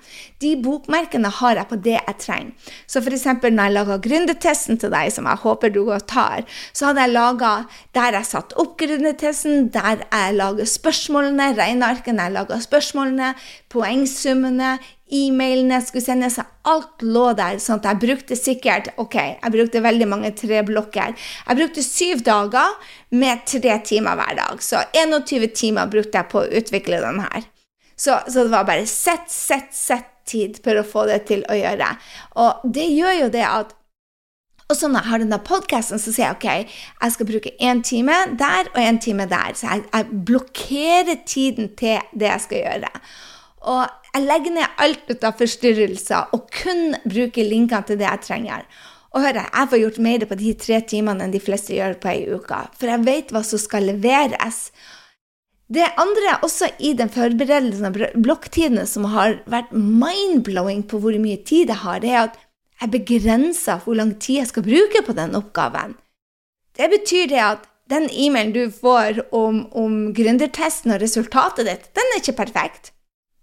De 0.41 0.55
bokmerkene 0.63 1.29
har 1.39 1.59
jeg 1.59 1.69
på 1.69 1.77
det 1.85 1.95
jeg 1.99 2.15
trenger. 2.21 2.71
Så 2.89 3.01
f.eks. 3.03 3.27
når 3.43 3.61
jeg 3.61 3.75
laga 3.75 3.99
gründertesten 4.07 4.81
til 4.81 4.89
deg, 4.93 5.11
som 5.13 5.29
jeg 5.29 5.43
håper 5.43 5.73
du 5.75 5.83
tar, 6.09 6.47
så 6.73 6.89
hadde 6.89 7.05
jeg 7.05 7.13
laga 7.13 7.53
der 7.93 8.17
jeg 8.17 8.29
satte 8.31 8.57
opp 8.57 8.73
gründertesten, 8.81 9.69
der 9.73 10.01
jeg 10.01 10.39
lager 10.39 10.65
spørsmålene, 10.65 11.53
regnearkene 11.61 12.27
jeg 12.27 12.37
lager 12.39 12.65
spørsmålene, 12.65 13.33
poengsummene, 13.69 14.77
e-mailene 15.13 15.79
skulle 15.85 16.05
sendes, 16.05 16.39
alt 16.69 17.03
lå 17.05 17.25
der. 17.37 17.59
sånn 17.61 17.81
at 17.81 17.89
jeg 17.91 18.01
brukte 18.01 18.37
sikkert 18.39 18.91
ok, 19.01 19.15
jeg 19.15 19.53
brukte 19.55 19.83
veldig 19.83 20.07
mange 20.09 20.31
treblokker. 20.37 21.13
Jeg 21.47 21.59
brukte 21.59 21.85
syv 21.85 22.23
dager 22.25 22.77
med 23.11 23.45
tre 23.49 23.77
timer 23.85 24.17
hver 24.19 24.39
dag. 24.39 24.63
Så 24.63 24.81
21 24.97 25.53
timer 25.53 25.91
brukte 25.91 26.17
jeg 26.19 26.31
på 26.31 26.41
å 26.43 26.49
utvikle 26.61 27.01
den 27.03 27.21
her. 27.25 27.45
Så, 27.95 28.17
så 28.27 28.43
det 28.43 28.51
var 28.51 28.65
bare 28.67 28.87
sett, 28.89 29.29
sett, 29.31 29.69
sett 29.75 30.09
tid 30.25 30.59
for 30.63 30.79
å 30.79 30.87
få 30.87 31.05
det 31.09 31.23
til 31.29 31.43
å 31.51 31.55
gjøre. 31.57 31.93
Og 32.41 32.67
det 32.75 32.89
gjør 32.89 33.23
jo 33.25 33.31
det 33.33 33.47
at 33.47 33.73
og 34.71 34.77
så 34.79 34.87
når 34.87 35.03
jeg 35.03 35.11
har 35.11 35.21
denne 35.21 35.37
podkasten, 35.43 35.99
så 36.01 36.09
sier 36.13 36.29
jeg 36.29 36.37
ok, 36.37 36.71
jeg 37.03 37.13
skal 37.13 37.27
bruke 37.29 37.51
én 37.61 37.83
time 37.85 38.15
der 38.39 38.69
og 38.71 38.79
én 38.79 38.97
time 39.03 39.27
der. 39.29 39.51
Så 39.59 39.67
jeg, 39.67 39.83
jeg 39.91 40.21
blokkerer 40.29 41.19
tiden 41.29 41.67
til 41.77 41.99
det 42.15 42.29
jeg 42.31 42.43
skal 42.47 42.63
gjøre. 42.63 42.91
Og 43.63 43.83
jeg 44.13 44.25
legger 44.27 44.55
ned 44.57 44.81
alt 44.83 45.05
ut 45.09 45.23
av 45.25 45.37
forstyrrelser 45.39 46.33
og 46.35 46.49
kun 46.53 46.97
bruker 47.05 47.47
linkene 47.47 47.87
til 47.87 47.99
det 48.01 48.09
jeg 48.09 48.25
trenger. 48.27 48.65
Og 49.13 49.21
hør, 49.21 49.39
jeg 49.45 49.69
får 49.69 49.81
gjort 49.83 50.01
mer 50.01 50.25
på 50.29 50.37
de 50.39 50.51
tre 50.57 50.79
timene 50.89 51.25
enn 51.25 51.33
de 51.33 51.41
fleste 51.41 51.75
gjør 51.75 51.99
på 52.01 52.09
ei 52.11 52.23
uke, 52.33 52.59
for 52.79 52.89
jeg 52.89 53.05
vet 53.05 53.33
hva 53.33 53.43
som 53.45 53.61
skal 53.61 53.85
leveres. 53.91 54.63
Det 55.73 55.85
andre, 56.01 56.39
også 56.45 56.71
i 56.81 56.93
den 56.97 57.11
forberedelsen 57.13 57.87
av 57.89 57.99
blokktidene, 58.25 58.87
som 58.89 59.05
har 59.13 59.37
vært 59.49 59.71
mind-blowing 59.73 60.81
på 60.89 60.99
hvor 61.01 61.17
mye 61.21 61.39
tid 61.45 61.71
jeg 61.71 61.81
har, 61.85 62.01
det 62.01 62.09
er 62.13 62.23
at 62.25 62.41
jeg 62.81 62.93
begrenser 62.93 63.85
hvor 63.85 63.97
lang 63.97 64.15
tid 64.17 64.41
jeg 64.41 64.49
skal 64.49 64.65
bruke 64.65 65.03
på 65.05 65.15
den 65.17 65.37
oppgaven. 65.39 65.93
Det 66.73 66.89
betyr 66.89 67.29
det 67.29 67.41
at 67.41 67.69
den 67.93 68.09
e-mailen 68.09 68.53
du 68.55 68.73
får 68.73 69.21
om, 69.35 69.63
om 69.77 70.09
gründertesten 70.17 70.95
og 70.95 71.01
resultatet 71.05 71.69
ditt, 71.69 71.87
den 71.93 72.11
er 72.11 72.21
ikke 72.21 72.39
perfekt 72.41 72.93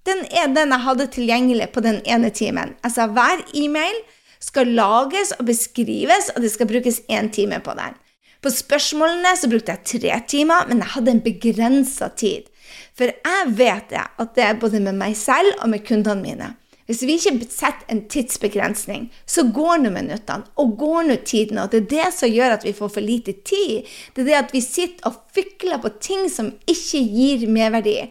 den 0.09 0.25
er 0.31 0.53
den 0.55 0.73
jeg 0.73 0.87
hadde 0.87 1.07
tilgjengelig 1.15 1.71
på 1.75 1.83
den 1.85 2.01
ene 2.09 2.31
timen. 2.31 2.75
Altså 2.87 3.09
hver 3.13 3.43
e-mail 3.55 3.99
skal 4.41 4.71
lages 4.73 5.35
og 5.37 5.45
beskrives, 5.51 6.31
og 6.35 6.45
det 6.45 6.53
skal 6.55 6.71
brukes 6.71 7.03
én 7.13 7.29
time 7.33 7.61
på 7.61 7.75
den. 7.77 7.99
På 8.41 8.49
spørsmålene 8.53 9.35
så 9.37 9.51
brukte 9.53 9.75
jeg 9.77 9.85
tre 10.01 10.21
timer, 10.29 10.65
men 10.69 10.81
jeg 10.81 10.95
hadde 10.95 11.13
en 11.13 11.25
begrensa 11.25 12.09
tid. 12.17 12.49
For 12.97 13.13
jeg 13.13 13.53
vet 13.59 13.91
det, 13.93 14.07
at 14.23 14.33
det 14.37 14.47
er 14.47 14.61
både 14.61 14.81
med 14.81 14.97
meg 14.97 15.17
selv 15.19 15.53
og 15.61 15.69
med 15.75 15.85
kundene 15.85 16.25
mine. 16.25 16.55
Hvis 16.91 17.05
vi 17.07 17.15
ikke 17.21 17.47
setter 17.47 17.93
en 17.93 18.01
tidsbegrensning, 18.11 19.05
så 19.23 19.45
går 19.55 19.77
nå 19.85 19.93
minuttene, 19.95 20.49
og 20.59 20.73
går 20.81 21.05
nå 21.07 21.19
tiden. 21.23 21.61
Og 21.63 21.71
det 21.71 21.85
er 21.85 21.91
det 21.93 22.07
som 22.17 22.33
gjør 22.33 22.57
at 22.57 22.65
vi 22.67 22.73
får 22.75 22.91
for 22.97 23.05
lite 23.05 23.37
tid. 23.47 23.87
Det 24.17 24.25
er 24.25 24.31
det 24.31 24.39
at 24.41 24.57
vi 24.57 24.65
sitter 24.65 25.07
og 25.07 25.21
fikler 25.37 25.79
på 25.85 25.93
ting 26.03 26.27
som 26.33 26.51
ikke 26.67 27.05
gir 27.05 27.47
merverdi. 27.47 28.09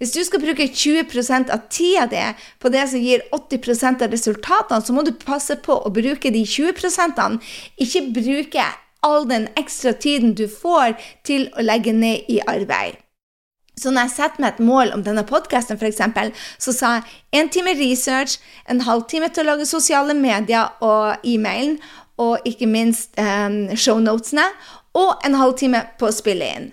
Hvis 0.00 0.14
du 0.14 0.22
skal 0.24 0.42
bruke 0.42 0.68
20% 0.68 1.52
av 1.52 1.66
tida 1.70 2.06
di 2.10 2.22
på 2.62 2.72
det 2.72 2.86
som 2.90 3.02
gir 3.02 3.24
80% 3.32 4.04
av 4.06 4.14
resultatene, 4.14 4.82
så 4.82 4.96
må 4.96 5.04
du 5.06 5.12
passe 5.12 5.56
på 5.62 5.76
å 5.82 5.92
bruke 5.92 6.32
de 6.32 6.44
20% 6.46 7.22
ikke 7.82 8.08
bruke 8.14 8.66
all 9.02 9.28
den 9.28 9.48
ekstra 9.58 9.92
tiden 9.92 10.34
du 10.38 10.46
får 10.48 10.94
til 11.26 11.48
å 11.56 11.64
legge 11.64 11.92
ned 11.92 12.28
i 12.30 12.40
arbeid. 12.46 12.98
Så 13.78 13.90
når 13.90 14.06
jeg 14.06 14.14
setter 14.14 14.42
meg 14.42 14.52
et 14.52 14.64
mål 14.64 14.92
om 14.94 15.02
denne 15.02 15.24
podkasten, 15.26 15.78
f.eks., 15.80 16.02
så 16.60 16.74
sa 16.76 16.92
jeg 16.98 17.40
én 17.40 17.48
time 17.50 17.72
research, 17.78 18.36
en 18.68 18.84
halvtime 18.84 19.30
til 19.32 19.46
å 19.46 19.54
lage 19.54 19.66
sosiale 19.66 20.14
medier 20.14 20.76
og 20.84 21.24
e-mailen, 21.24 21.78
og 22.20 22.44
ikke 22.46 22.68
minst 22.68 23.16
um, 23.18 23.72
shownotene, 23.74 24.44
og 24.94 25.24
en 25.26 25.38
halvtime 25.40 25.86
på 25.98 26.10
å 26.10 26.14
spille 26.14 26.50
inn. 26.52 26.70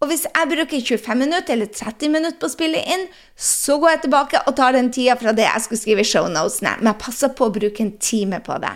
Og 0.00 0.08
hvis 0.08 0.22
jeg 0.24 0.48
bruker 0.48 0.80
25 0.80 1.18
minutter 1.20 1.52
eller 1.52 1.68
30 1.76 2.08
minutter 2.08 2.38
på 2.40 2.48
å 2.48 2.52
spille 2.54 2.80
inn, 2.88 3.02
så 3.36 3.76
går 3.80 3.94
jeg 3.94 4.04
tilbake 4.06 4.40
og 4.46 4.54
tar 4.56 4.72
den 4.72 4.88
tida 4.94 5.16
fra 5.20 5.34
det 5.36 5.44
jeg 5.44 5.64
skulle 5.66 5.80
skrive 5.82 6.06
shownotesene. 6.08 6.78
Men 6.80 6.94
jeg 6.94 7.02
passer 7.02 7.34
på 7.36 7.48
å 7.48 7.52
bruke 7.52 7.84
en 7.84 7.92
time 8.00 8.40
på 8.44 8.56
det. 8.62 8.72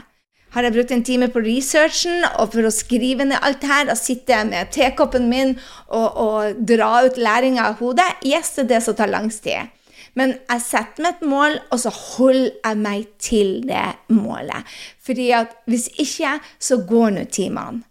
Har 0.55 0.69
jeg 0.69 0.75
brukt 0.77 0.93
en 0.95 1.03
time 1.03 1.27
på 1.33 1.41
researchen 1.43 2.27
og 2.29 2.53
for 2.53 2.69
å 2.69 2.75
skrive 2.75 3.25
ned 3.27 3.41
alt 3.43 3.65
her, 3.67 3.89
sitter 3.99 4.37
jeg 4.37 4.51
med 4.53 4.71
tekoppen 4.77 5.31
min 5.33 5.57
og, 5.89 6.05
og 6.13 6.61
drar 6.69 7.09
ut 7.09 7.17
læringa 7.19 7.71
av 7.73 7.81
hodet. 7.81 8.07
Yes, 8.23 8.53
det 8.59 8.67
er 8.67 8.71
det 8.77 8.83
som 8.85 8.99
tar 9.01 9.11
langst 9.11 9.43
tid. 9.49 9.73
Men 10.15 10.37
jeg 10.37 10.63
setter 10.63 11.03
meg 11.03 11.17
et 11.17 11.25
mål, 11.27 11.57
og 11.75 11.81
så 11.83 11.91
holder 11.91 12.53
jeg 12.53 12.81
meg 12.85 13.09
til 13.19 13.51
det 13.67 13.89
målet. 14.15 14.77
Fordi 15.03 15.33
at 15.35 15.57
hvis 15.67 15.89
ikke, 15.99 16.37
så 16.63 16.79
går 16.87 17.17
nå 17.17 17.27
timene. 17.35 17.83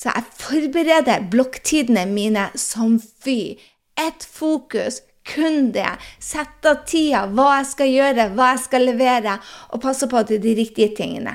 Så 0.00 0.08
jeg 0.08 0.28
forbereder 0.40 1.26
blokktidene 1.32 2.06
mine 2.08 2.48
som 2.56 2.96
fy. 3.00 3.58
Ett 4.00 4.24
fokus, 4.24 5.02
kun 5.28 5.72
det. 5.74 5.90
Sette 6.24 6.72
av 6.72 6.86
tida, 6.88 7.26
hva 7.28 7.50
jeg 7.58 7.68
skal 7.74 7.92
gjøre, 7.92 8.28
hva 8.32 8.54
jeg 8.54 8.62
skal 8.64 8.86
levere, 8.88 9.36
og 9.74 9.82
passe 9.84 10.08
på 10.08 10.22
er 10.22 10.40
de 10.40 10.54
riktige 10.56 10.94
tingene. 10.96 11.34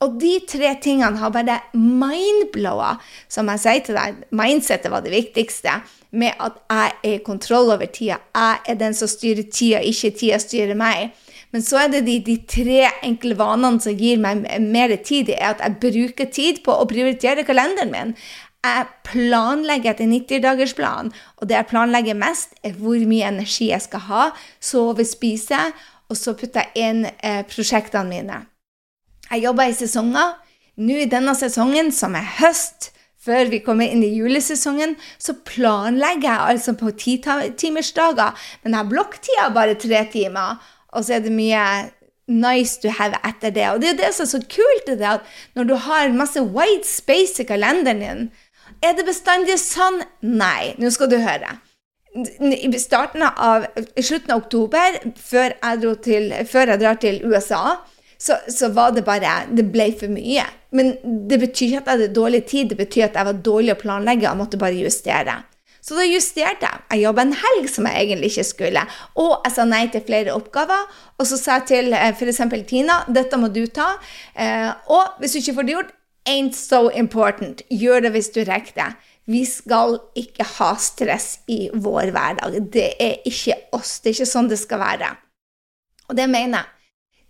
Og 0.00 0.14
de 0.20 0.36
tre 0.48 0.70
tingene 0.80 1.18
har 1.20 1.32
bare 1.34 1.58
mindblowa, 1.76 2.94
som 3.28 3.50
jeg 3.52 3.60
sier 3.64 3.82
til 3.84 3.98
deg. 3.98 4.22
Mindsettet 4.38 4.92
var 4.92 5.02
det 5.04 5.12
viktigste, 5.12 5.74
med 6.16 6.38
at 6.40 6.62
jeg 6.70 6.94
er 6.94 7.18
i 7.18 7.24
kontroll 7.26 7.74
over 7.74 7.90
tida. 7.90 8.20
Jeg 8.32 8.62
er 8.70 8.78
den 8.80 8.96
som 8.96 9.10
styrer 9.10 9.50
tida, 9.50 9.82
ikke 9.82 10.14
tida 10.16 10.38
styrer 10.40 10.78
meg. 10.78 11.10
Men 11.50 11.64
så 11.66 11.80
er 11.82 11.90
det 11.90 12.04
de, 12.06 12.18
de, 12.22 12.36
tre 12.46 12.84
enkle 13.06 13.34
vanene 13.38 13.82
som 13.82 13.96
gir 13.96 14.20
meg 14.22 14.44
mer 14.62 14.94
tid. 15.02 15.30
Det 15.30 15.38
er 15.38 15.56
at 15.56 15.64
jeg 15.64 15.80
bruker 15.82 16.30
tid 16.30 16.62
på 16.66 16.76
å 16.76 16.86
prioritere 16.90 17.46
kalenderen 17.46 17.90
min. 17.94 18.14
Jeg 18.60 18.86
planlegger 19.08 19.94
etter 19.94 20.08
90-dagersplan, 20.10 21.08
og 21.40 21.48
det 21.48 21.56
jeg 21.56 21.68
planlegger 21.70 22.18
mest, 22.20 22.52
er 22.62 22.76
hvor 22.76 23.00
mye 23.08 23.30
energi 23.32 23.70
jeg 23.70 23.80
skal 23.86 24.04
ha, 24.10 24.26
sove, 24.60 25.06
spise, 25.08 25.58
og 26.10 26.18
så 26.18 26.34
putter 26.36 26.68
jeg 26.68 26.90
inn 26.90 27.04
eh, 27.08 27.40
prosjektene 27.48 28.10
mine. 28.10 28.42
Jeg 29.30 29.46
jobber 29.46 29.70
i 29.70 29.76
sesonger. 29.78 30.34
Nå 30.80 30.96
i 31.02 31.08
denne 31.10 31.32
sesongen, 31.38 31.88
som 31.94 32.16
er 32.18 32.26
høst, 32.40 32.90
før 33.20 33.50
vi 33.52 33.60
kommer 33.64 33.88
inn 33.88 34.02
i 34.04 34.12
julesesongen, 34.16 34.94
så 35.20 35.34
planlegger 35.46 36.28
jeg 36.28 36.54
altså 36.54 36.74
på 36.80 36.92
titimersdager. 37.00 38.36
Men 38.62 38.74
jeg 38.74 38.80
har 38.80 38.92
blokktida 38.92 39.48
bare 39.56 39.76
tre 39.80 40.04
timer, 40.12 40.60
og 40.92 41.06
så 41.06 41.16
er 41.16 41.24
det 41.24 41.32
mye 41.34 41.64
nice 42.30 42.78
to 42.80 42.92
have 42.94 43.18
etter 43.26 43.50
det. 43.50 43.66
Og 43.70 43.80
det 43.82 43.92
er 43.92 43.98
det 43.98 44.12
som 44.14 44.26
er 44.26 44.32
så 44.34 44.42
kult, 44.44 44.86
det 44.86 45.06
at 45.06 45.26
når 45.58 45.70
du 45.70 45.74
har 45.86 46.14
masse 46.14 46.42
white 46.42 46.88
space 46.88 47.42
i 47.42 47.48
kalenderen 47.48 48.04
din, 48.04 48.22
er 48.80 48.94
det 48.96 49.08
bestandig 49.08 49.58
sånn? 49.60 50.00
Nei. 50.22 50.74
Nå 50.80 50.92
skal 50.94 51.10
du 51.10 51.18
høre. 51.20 51.58
I 52.40 52.70
starten 52.82 53.22
av, 53.22 53.66
i 53.98 54.02
slutten 54.02 54.34
av 54.34 54.44
oktober, 54.44 54.98
før 55.18 55.52
jeg, 55.54 55.96
til, 56.06 56.32
før 56.48 56.72
jeg 56.72 56.82
drar 56.82 57.00
til 57.02 57.20
USA, 57.26 57.64
så, 58.20 58.36
så, 58.52 58.68
var 58.76 58.90
det 58.92 59.06
bare 59.06 59.46
Det 59.48 59.64
ble 59.72 59.86
for 59.96 60.12
mye. 60.12 60.44
Men 60.76 60.92
det 61.28 61.38
betyr 61.40 61.66
ikke 61.66 61.78
at 61.80 61.86
jeg 61.86 61.98
hadde 61.98 62.14
dårlig 62.14 62.42
tid, 62.50 62.72
det 62.72 62.78
betyr 62.78 63.08
at 63.08 63.16
jeg 63.16 63.28
var 63.30 63.38
dårlig 63.46 63.74
å 63.74 63.80
planlegge 63.80 64.28
og 64.30 64.42
måtte 64.42 64.60
bare 64.60 64.78
justere. 64.78 65.38
Så 65.80 65.96
da 65.96 66.04
justerte 66.04 66.68
jeg. 66.68 66.82
Jeg 66.92 67.04
jobba 67.06 67.24
en 67.24 67.36
helg 67.40 67.68
som 67.72 67.86
jeg 67.88 68.04
egentlig 68.04 68.32
ikke 68.32 68.48
skulle. 68.48 68.82
Og 69.20 69.32
jeg 69.46 69.54
sa 69.54 69.66
nei 69.68 69.84
til 69.92 70.04
flere 70.06 70.34
oppgaver. 70.36 70.88
Og 71.18 71.28
så 71.28 71.38
sa 71.40 71.60
jeg 71.60 71.68
til 71.70 71.96
eh, 71.96 72.10
f.eks. 72.12 72.42
Tina 72.68 73.00
dette 73.08 73.40
må 73.40 73.48
du 73.52 73.64
ta. 73.66 73.94
Eh, 74.34 74.68
og 74.92 75.20
hvis 75.20 75.36
du 75.36 75.40
ikke 75.40 75.56
får 75.58 75.68
det 75.68 75.76
gjort, 75.78 75.94
ain't 76.28 76.58
so 76.58 76.88
important. 76.90 77.64
Gjør 77.70 78.06
det 78.06 78.14
hvis 78.16 78.32
du 78.34 78.42
rekker 78.44 78.76
det. 78.76 78.90
Vi 79.30 79.44
skal 79.46 79.98
ikke 80.18 80.46
ha 80.56 80.72
stress 80.80 81.40
i 81.50 81.68
vår 81.72 82.10
hverdag. 82.14 82.60
Det 82.72 82.90
er 83.00 83.20
ikke 83.28 83.56
oss. 83.76 83.98
Det 84.00 84.12
er 84.12 84.18
ikke 84.18 84.32
sånn 84.32 84.50
det 84.50 84.58
skal 84.60 84.82
være. 84.82 85.14
Og 86.10 86.18
det 86.18 86.26
mener 86.30 86.64
jeg. 86.64 86.76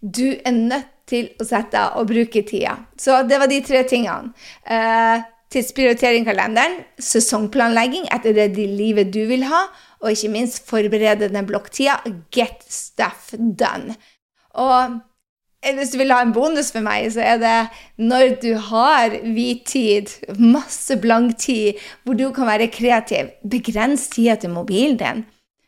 Du 0.00 0.26
er 0.32 0.54
nødt 0.56 0.94
til 1.10 1.26
å 1.36 1.44
sette 1.44 1.76
av 1.76 1.98
og 2.00 2.08
bruke 2.08 2.40
tida. 2.46 2.78
Så 2.96 3.18
det 3.28 3.36
var 3.42 3.50
de 3.50 3.58
tre 3.66 3.82
tingene. 3.84 4.32
Eh, 5.50 5.58
Tidsprioritering 5.58 6.24
kalenderen, 6.24 6.84
sesongplanlegging 6.98 8.06
etter 8.14 8.32
det 8.32 8.54
livet 8.54 9.12
du 9.12 9.26
vil 9.26 9.42
ha, 9.50 9.66
og 10.00 10.12
ikke 10.12 10.30
minst 10.30 10.66
forberede 10.68 11.28
den 11.28 11.46
blokktida. 11.46 11.98
Get 12.30 12.62
stuff 12.68 13.32
done. 13.34 13.96
Og 14.54 15.00
hvis 15.60 15.90
du 15.90 15.98
vil 15.98 16.12
ha 16.12 16.22
en 16.22 16.32
bonus 16.32 16.70
for 16.72 16.80
meg, 16.80 17.10
så 17.12 17.20
er 17.20 17.38
det 17.38 17.68
når 17.98 18.36
du 18.40 18.54
har 18.70 19.10
hvit 19.24 19.66
tid, 19.66 20.06
masse 20.38 20.96
blank 20.96 21.36
tid, 21.38 21.74
hvor 22.04 22.14
du 22.14 22.30
kan 22.32 22.46
være 22.46 22.70
kreativ, 22.70 23.34
begrens 23.50 24.08
tida 24.08 24.36
til 24.36 24.50
mobilen 24.50 24.96
din. 24.96 25.26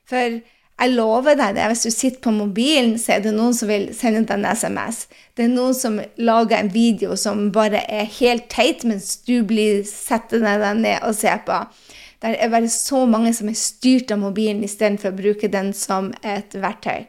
For 0.09 0.40
jeg 0.83 0.95
lover 0.97 1.37
deg 1.38 1.55
det, 1.55 1.66
hvis 1.71 1.85
du 1.87 1.92
sitter 1.95 2.21
på 2.25 2.33
mobilen, 2.35 2.97
så 2.99 3.14
er 3.14 3.23
det 3.23 3.33
noen 3.37 3.55
som 3.55 3.71
vil 3.71 3.85
sende 3.95 4.25
deg 4.27 4.35
en 4.35 4.49
SMS. 4.51 5.05
Det 5.37 5.45
er 5.47 5.53
noen 5.53 5.77
som 5.79 6.01
lager 6.18 6.59
en 6.59 6.73
video 6.75 7.14
som 7.18 7.51
bare 7.55 7.85
er 7.87 8.09
helt 8.18 8.49
teit, 8.51 8.83
mens 8.88 9.14
du 9.23 9.45
blir 9.47 9.85
setter 9.87 10.42
deg 10.42 10.64
ned 10.81 11.07
og 11.07 11.14
ser 11.14 11.45
på. 11.47 11.61
Det 12.23 12.35
er 12.35 12.51
bare 12.51 12.71
så 12.71 13.05
mange 13.07 13.33
som 13.35 13.51
er 13.51 13.59
styrt 13.59 14.11
av 14.14 14.23
mobilen 14.23 14.62
istedenfor 14.66 15.12
å 15.12 15.18
bruke 15.23 15.51
den 15.51 15.73
som 15.75 16.11
et 16.23 16.55
verktøy. 16.55 17.07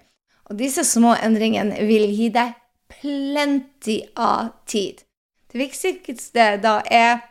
Og 0.50 0.58
disse 0.62 0.86
små 0.86 1.16
endringene 1.18 1.88
vil 1.88 2.06
gi 2.14 2.30
deg 2.34 2.54
plenty 2.94 4.00
av 4.14 4.54
tid. 4.70 5.02
Det 5.50 5.62
viktigste 5.62 6.48
da 6.62 6.80
er 6.90 7.22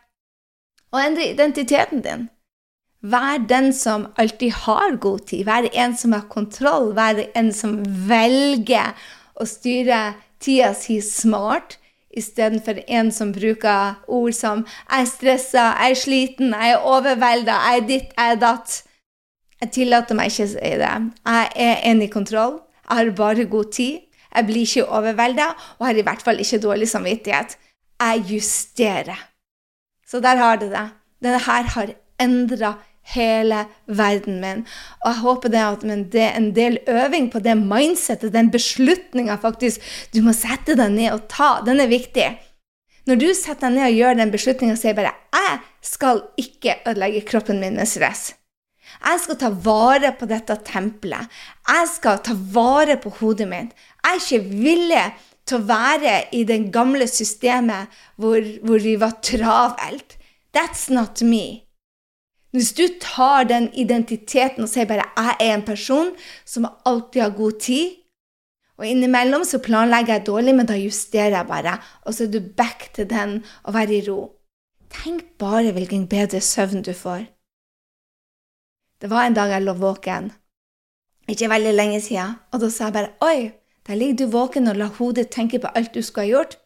å 0.91 1.03
endre 1.03 1.31
identiteten 1.31 2.03
din. 2.03 2.29
Vær 3.03 3.41
den 3.51 3.73
som 3.75 4.07
alltid 4.17 4.53
har 4.65 4.97
god 5.03 5.27
tid. 5.27 5.45
Vær 5.47 5.67
en 5.73 5.97
som 5.99 6.13
har 6.15 6.29
kontroll. 6.31 6.93
Vær 6.95 7.19
en 7.35 7.51
som 7.53 7.81
velger 8.09 8.95
å 9.35 9.47
styre 9.49 10.13
tida 10.43 10.71
si 10.75 11.01
smart, 11.03 11.79
istedenfor 12.13 12.83
en 12.87 13.11
som 13.15 13.33
bruker 13.33 13.97
ord 14.07 14.35
som 14.35 14.65
'jeg 14.67 15.01
er 15.01 15.07
stressa', 15.07 15.75
'jeg 15.79 15.91
er 15.91 15.95
sliten', 15.95 16.55
'jeg 16.55 16.71
er 16.71 16.85
overvelda', 16.85 17.59
'jeg 17.59 17.77
er 17.77 17.87
ditt', 17.87 18.13
'jeg 18.17 18.33
er 18.33 18.37
datt'. 18.37 18.83
Jeg 19.61 19.73
tillater 19.73 20.15
meg 20.15 20.27
ikke 20.27 20.45
å 20.45 20.47
si 20.47 20.55
det. 20.55 21.13
Jeg 21.27 21.51
er 21.57 21.77
en 21.91 22.03
i 22.03 22.07
kontroll. 22.07 22.61
Jeg 22.91 22.97
har 22.97 23.11
bare 23.11 23.45
god 23.45 23.73
tid. 23.73 24.01
Jeg 24.35 24.47
blir 24.47 24.63
ikke 24.67 24.89
overvelda, 24.89 25.55
og 25.79 25.87
har 25.87 25.95
i 25.95 26.03
hvert 26.03 26.23
fall 26.23 26.39
ikke 26.39 26.59
dårlig 26.59 26.89
samvittighet. 26.89 27.57
Jeg 28.01 28.25
justerer. 28.27 29.19
Så 30.07 30.21
der 30.21 30.37
har 30.37 30.57
du 30.57 30.67
det. 30.69 30.91
Denne 31.23 31.39
her 31.39 31.63
har 31.63 31.95
endra 32.19 32.75
hele 33.15 33.65
verden 33.87 34.41
min. 34.43 34.63
Og 35.03 35.09
jeg 35.11 35.23
håper 35.23 35.53
det 35.53 35.63
at 35.63 35.87
det 36.13 36.23
er 36.23 36.37
en 36.39 36.53
del 36.57 36.79
øving 36.89 37.31
på 37.33 37.43
det 37.43 37.57
mindsettet, 37.59 38.35
den 38.35 38.51
beslutninga 38.51 39.39
faktisk 39.43 39.83
du 40.15 40.23
må 40.23 40.35
sette 40.37 40.77
deg 40.79 40.95
ned 40.95 41.11
og 41.17 41.27
ta. 41.33 41.57
Den 41.67 41.83
er 41.83 41.91
viktig. 41.91 42.29
Når 43.11 43.19
du 43.19 43.29
setter 43.35 43.67
deg 43.67 43.79
ned 43.79 43.89
og 43.89 43.99
gjør 43.99 44.21
den 44.21 44.31
beslutninga, 44.31 44.77
sier 44.79 44.95
bare 44.95 45.15
'Jeg 45.35 45.59
skal 45.83 46.23
ikke 46.39 46.79
ødelegge 46.87 47.27
kroppen 47.27 47.61
min 47.61 47.75
med 47.77 47.87
stress'. 47.87 48.35
Jeg 49.03 49.21
skal 49.21 49.39
ta 49.41 49.49
vare 49.65 50.13
på 50.19 50.27
dette 50.27 50.57
tempelet. 50.67 51.27
Jeg 51.69 51.89
skal 51.89 52.19
ta 52.19 52.35
vare 52.35 52.97
på 52.97 53.11
hodet 53.11 53.49
mitt. 53.49 53.73
Jeg 54.05 54.11
er 54.11 54.21
ikke 54.21 54.49
villig 54.63 55.07
til 55.47 55.59
å 55.59 55.67
være 55.67 56.15
i 56.33 56.45
det 56.45 56.73
gamle 56.73 57.09
systemet 57.11 57.89
hvor, 58.17 58.41
hvor 58.63 58.79
vi 58.79 58.97
var 59.01 59.19
travelt. 59.23 60.19
That's 60.55 60.91
not 60.93 61.23
me. 61.23 61.65
Hvis 62.53 62.73
du 62.77 62.85
tar 63.01 63.47
den 63.49 63.71
identiteten 63.73 64.63
og 64.63 64.69
sier 64.69 64.85
bare 64.85 65.09
'jeg 65.17 65.37
er 65.41 65.55
en 65.55 65.63
person 65.65 66.13
som 66.45 66.67
alltid 66.85 67.23
har 67.23 67.37
god 67.37 67.53
tid', 67.53 67.97
og 68.79 68.87
innimellom 68.87 69.45
så 69.45 69.59
planlegger 69.59 70.13
jeg 70.13 70.27
dårlig, 70.27 70.55
men 70.55 70.67
da 70.67 70.75
justerer 70.75 71.37
jeg 71.37 71.47
bare, 71.47 71.79
og 72.07 72.15
så 72.15 72.25
er 72.25 72.31
du 72.31 72.41
back 72.41 72.91
til 72.95 73.11
den 73.11 73.45
å 73.65 73.73
være 73.73 73.95
i 73.95 74.05
ro. 74.09 74.31
Tenk 74.91 75.39
bare 75.39 75.73
hvilken 75.73 76.07
bedre 76.09 76.41
søvn 76.41 76.83
du 76.83 76.93
får. 76.93 77.27
Det 79.01 79.11
var 79.11 79.27
en 79.27 79.35
dag 79.35 79.51
jeg 79.51 79.63
lå 79.63 79.73
våken, 79.73 80.33
ikke 81.29 81.49
veldig 81.49 81.75
lenge 81.75 82.01
siden, 82.01 82.35
og 82.53 82.61
da 82.61 82.69
sa 82.69 82.85
jeg 82.85 82.93
bare 82.93 83.15
'oi, 83.21 83.53
der 83.87 83.95
ligger 83.95 84.17
du 84.17 84.27
våken 84.27 84.69
og 84.69 84.77
lar 84.77 84.95
hodet 84.99 85.31
tenke 85.31 85.59
på 85.59 85.71
alt 85.75 85.95
du 85.95 86.03
skulle 86.03 86.27
ha 86.27 86.33
gjort'. 86.33 86.57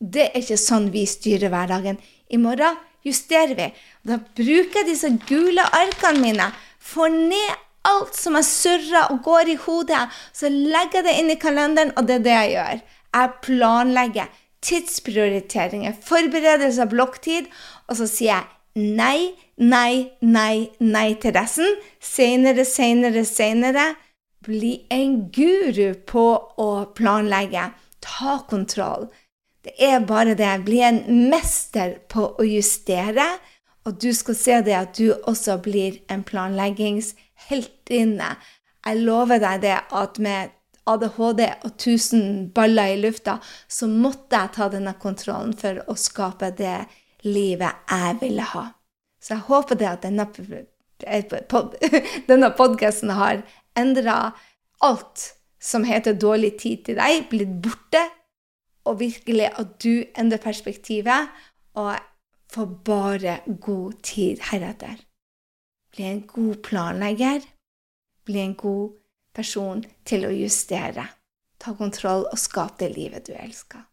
Det 0.00 0.22
er 0.22 0.40
ikke 0.40 0.56
sånn 0.56 0.92
vi 0.92 1.06
styrer 1.06 1.48
hverdagen. 1.48 1.98
I 2.30 2.36
morgen 2.36 2.76
justerer 3.06 3.54
vi. 3.58 3.68
Da 4.06 4.18
bruker 4.18 4.82
jeg 4.82 4.90
disse 4.90 5.12
gule 5.28 5.64
arkene 5.76 6.22
mine, 6.22 6.50
får 6.82 7.14
ned 7.14 7.62
alt 7.86 8.18
som 8.18 8.36
er 8.38 8.46
surra 8.46 9.06
og 9.14 9.22
går 9.26 9.52
i 9.52 9.60
hodet, 9.62 10.02
så 10.34 10.50
legger 10.50 11.00
jeg 11.00 11.06
det 11.06 11.14
inn 11.20 11.30
i 11.30 11.38
kalenderen, 11.40 11.94
og 11.96 12.08
det 12.08 12.18
er 12.18 12.26
det 12.26 12.34
jeg 12.34 12.52
gjør. 12.56 12.84
Jeg 13.16 13.38
planlegger 13.46 14.42
tidsprioriteringer, 14.66 15.96
forberedelse 16.04 16.82
av 16.82 16.92
blokktid, 16.92 17.50
og 17.86 18.00
så 18.00 18.08
sier 18.10 18.32
jeg 18.32 18.52
nei, 18.98 19.34
nei, 19.56 20.12
nei, 20.20 20.68
nei 20.82 21.08
til 21.22 21.36
resten. 21.36 21.78
Seinere, 22.02 22.66
seinere, 22.68 23.24
seinere. 23.28 23.92
Bli 24.46 24.74
en 24.92 25.26
guru 25.34 25.94
på 26.06 26.26
å 26.62 26.70
planlegge. 26.98 27.70
Ta 28.04 28.40
kontroll. 28.50 29.08
Det 29.66 29.74
er 29.82 29.98
bare 30.06 30.36
det. 30.38 30.62
Bli 30.64 30.80
en 30.86 31.00
mester 31.30 31.96
på 32.12 32.28
å 32.38 32.44
justere. 32.46 33.24
Og 33.86 33.92
du 34.02 34.12
skal 34.14 34.34
se 34.38 34.60
det 34.66 34.76
at 34.78 34.98
du 34.98 35.12
også 35.26 35.58
blir 35.62 35.92
en 36.12 36.22
planleggingsheltinne. 36.26 38.36
Jeg 38.86 38.96
lover 39.02 39.38
deg 39.42 39.62
det 39.64 39.78
at 39.90 40.18
med 40.22 40.50
ADHD 40.86 41.42
og 41.66 41.70
1000 41.72 42.52
baller 42.54 42.86
i 42.94 43.00
lufta, 43.02 43.40
så 43.66 43.88
måtte 43.90 44.38
jeg 44.38 44.54
ta 44.54 44.68
denne 44.70 44.94
kontrollen 45.02 45.54
for 45.58 45.82
å 45.90 45.94
skape 45.98 46.52
det 46.58 46.86
livet 47.26 47.74
jeg 47.90 48.20
ville 48.22 48.44
ha. 48.54 48.64
Så 49.18 49.34
jeg 49.34 49.48
håper 49.48 49.74
det 49.80 49.88
at 49.90 50.06
denne, 50.06 50.26
denne 52.30 52.50
podkasten 52.54 53.10
har 53.18 53.42
endra 53.74 54.30
alt 54.86 55.34
som 55.58 55.82
heter 55.88 56.14
dårlig 56.14 56.54
tid 56.62 56.86
til 56.86 56.96
deg, 57.00 57.26
blitt 57.32 57.58
borte 57.64 58.04
og 58.86 59.00
virkelig 59.00 59.50
at 59.50 59.76
du 59.82 60.04
endrer 60.18 60.42
perspektivet 60.42 61.32
og 61.74 61.96
får 62.52 62.70
bare 62.86 63.40
god 63.60 63.98
tid 64.02 64.42
heretter. 64.50 64.96
Bli 65.92 66.04
en 66.04 66.22
god 66.28 66.62
planlegger. 66.62 67.40
Bli 68.24 68.38
en 68.42 68.54
god 68.54 68.96
person 69.34 69.84
til 70.04 70.26
å 70.26 70.32
justere. 70.34 71.06
Ta 71.60 71.74
kontroll 71.76 72.26
og 72.30 72.38
skap 72.38 72.78
det 72.80 72.92
livet 72.94 73.28
du 73.28 73.34
elsker. 73.36 73.84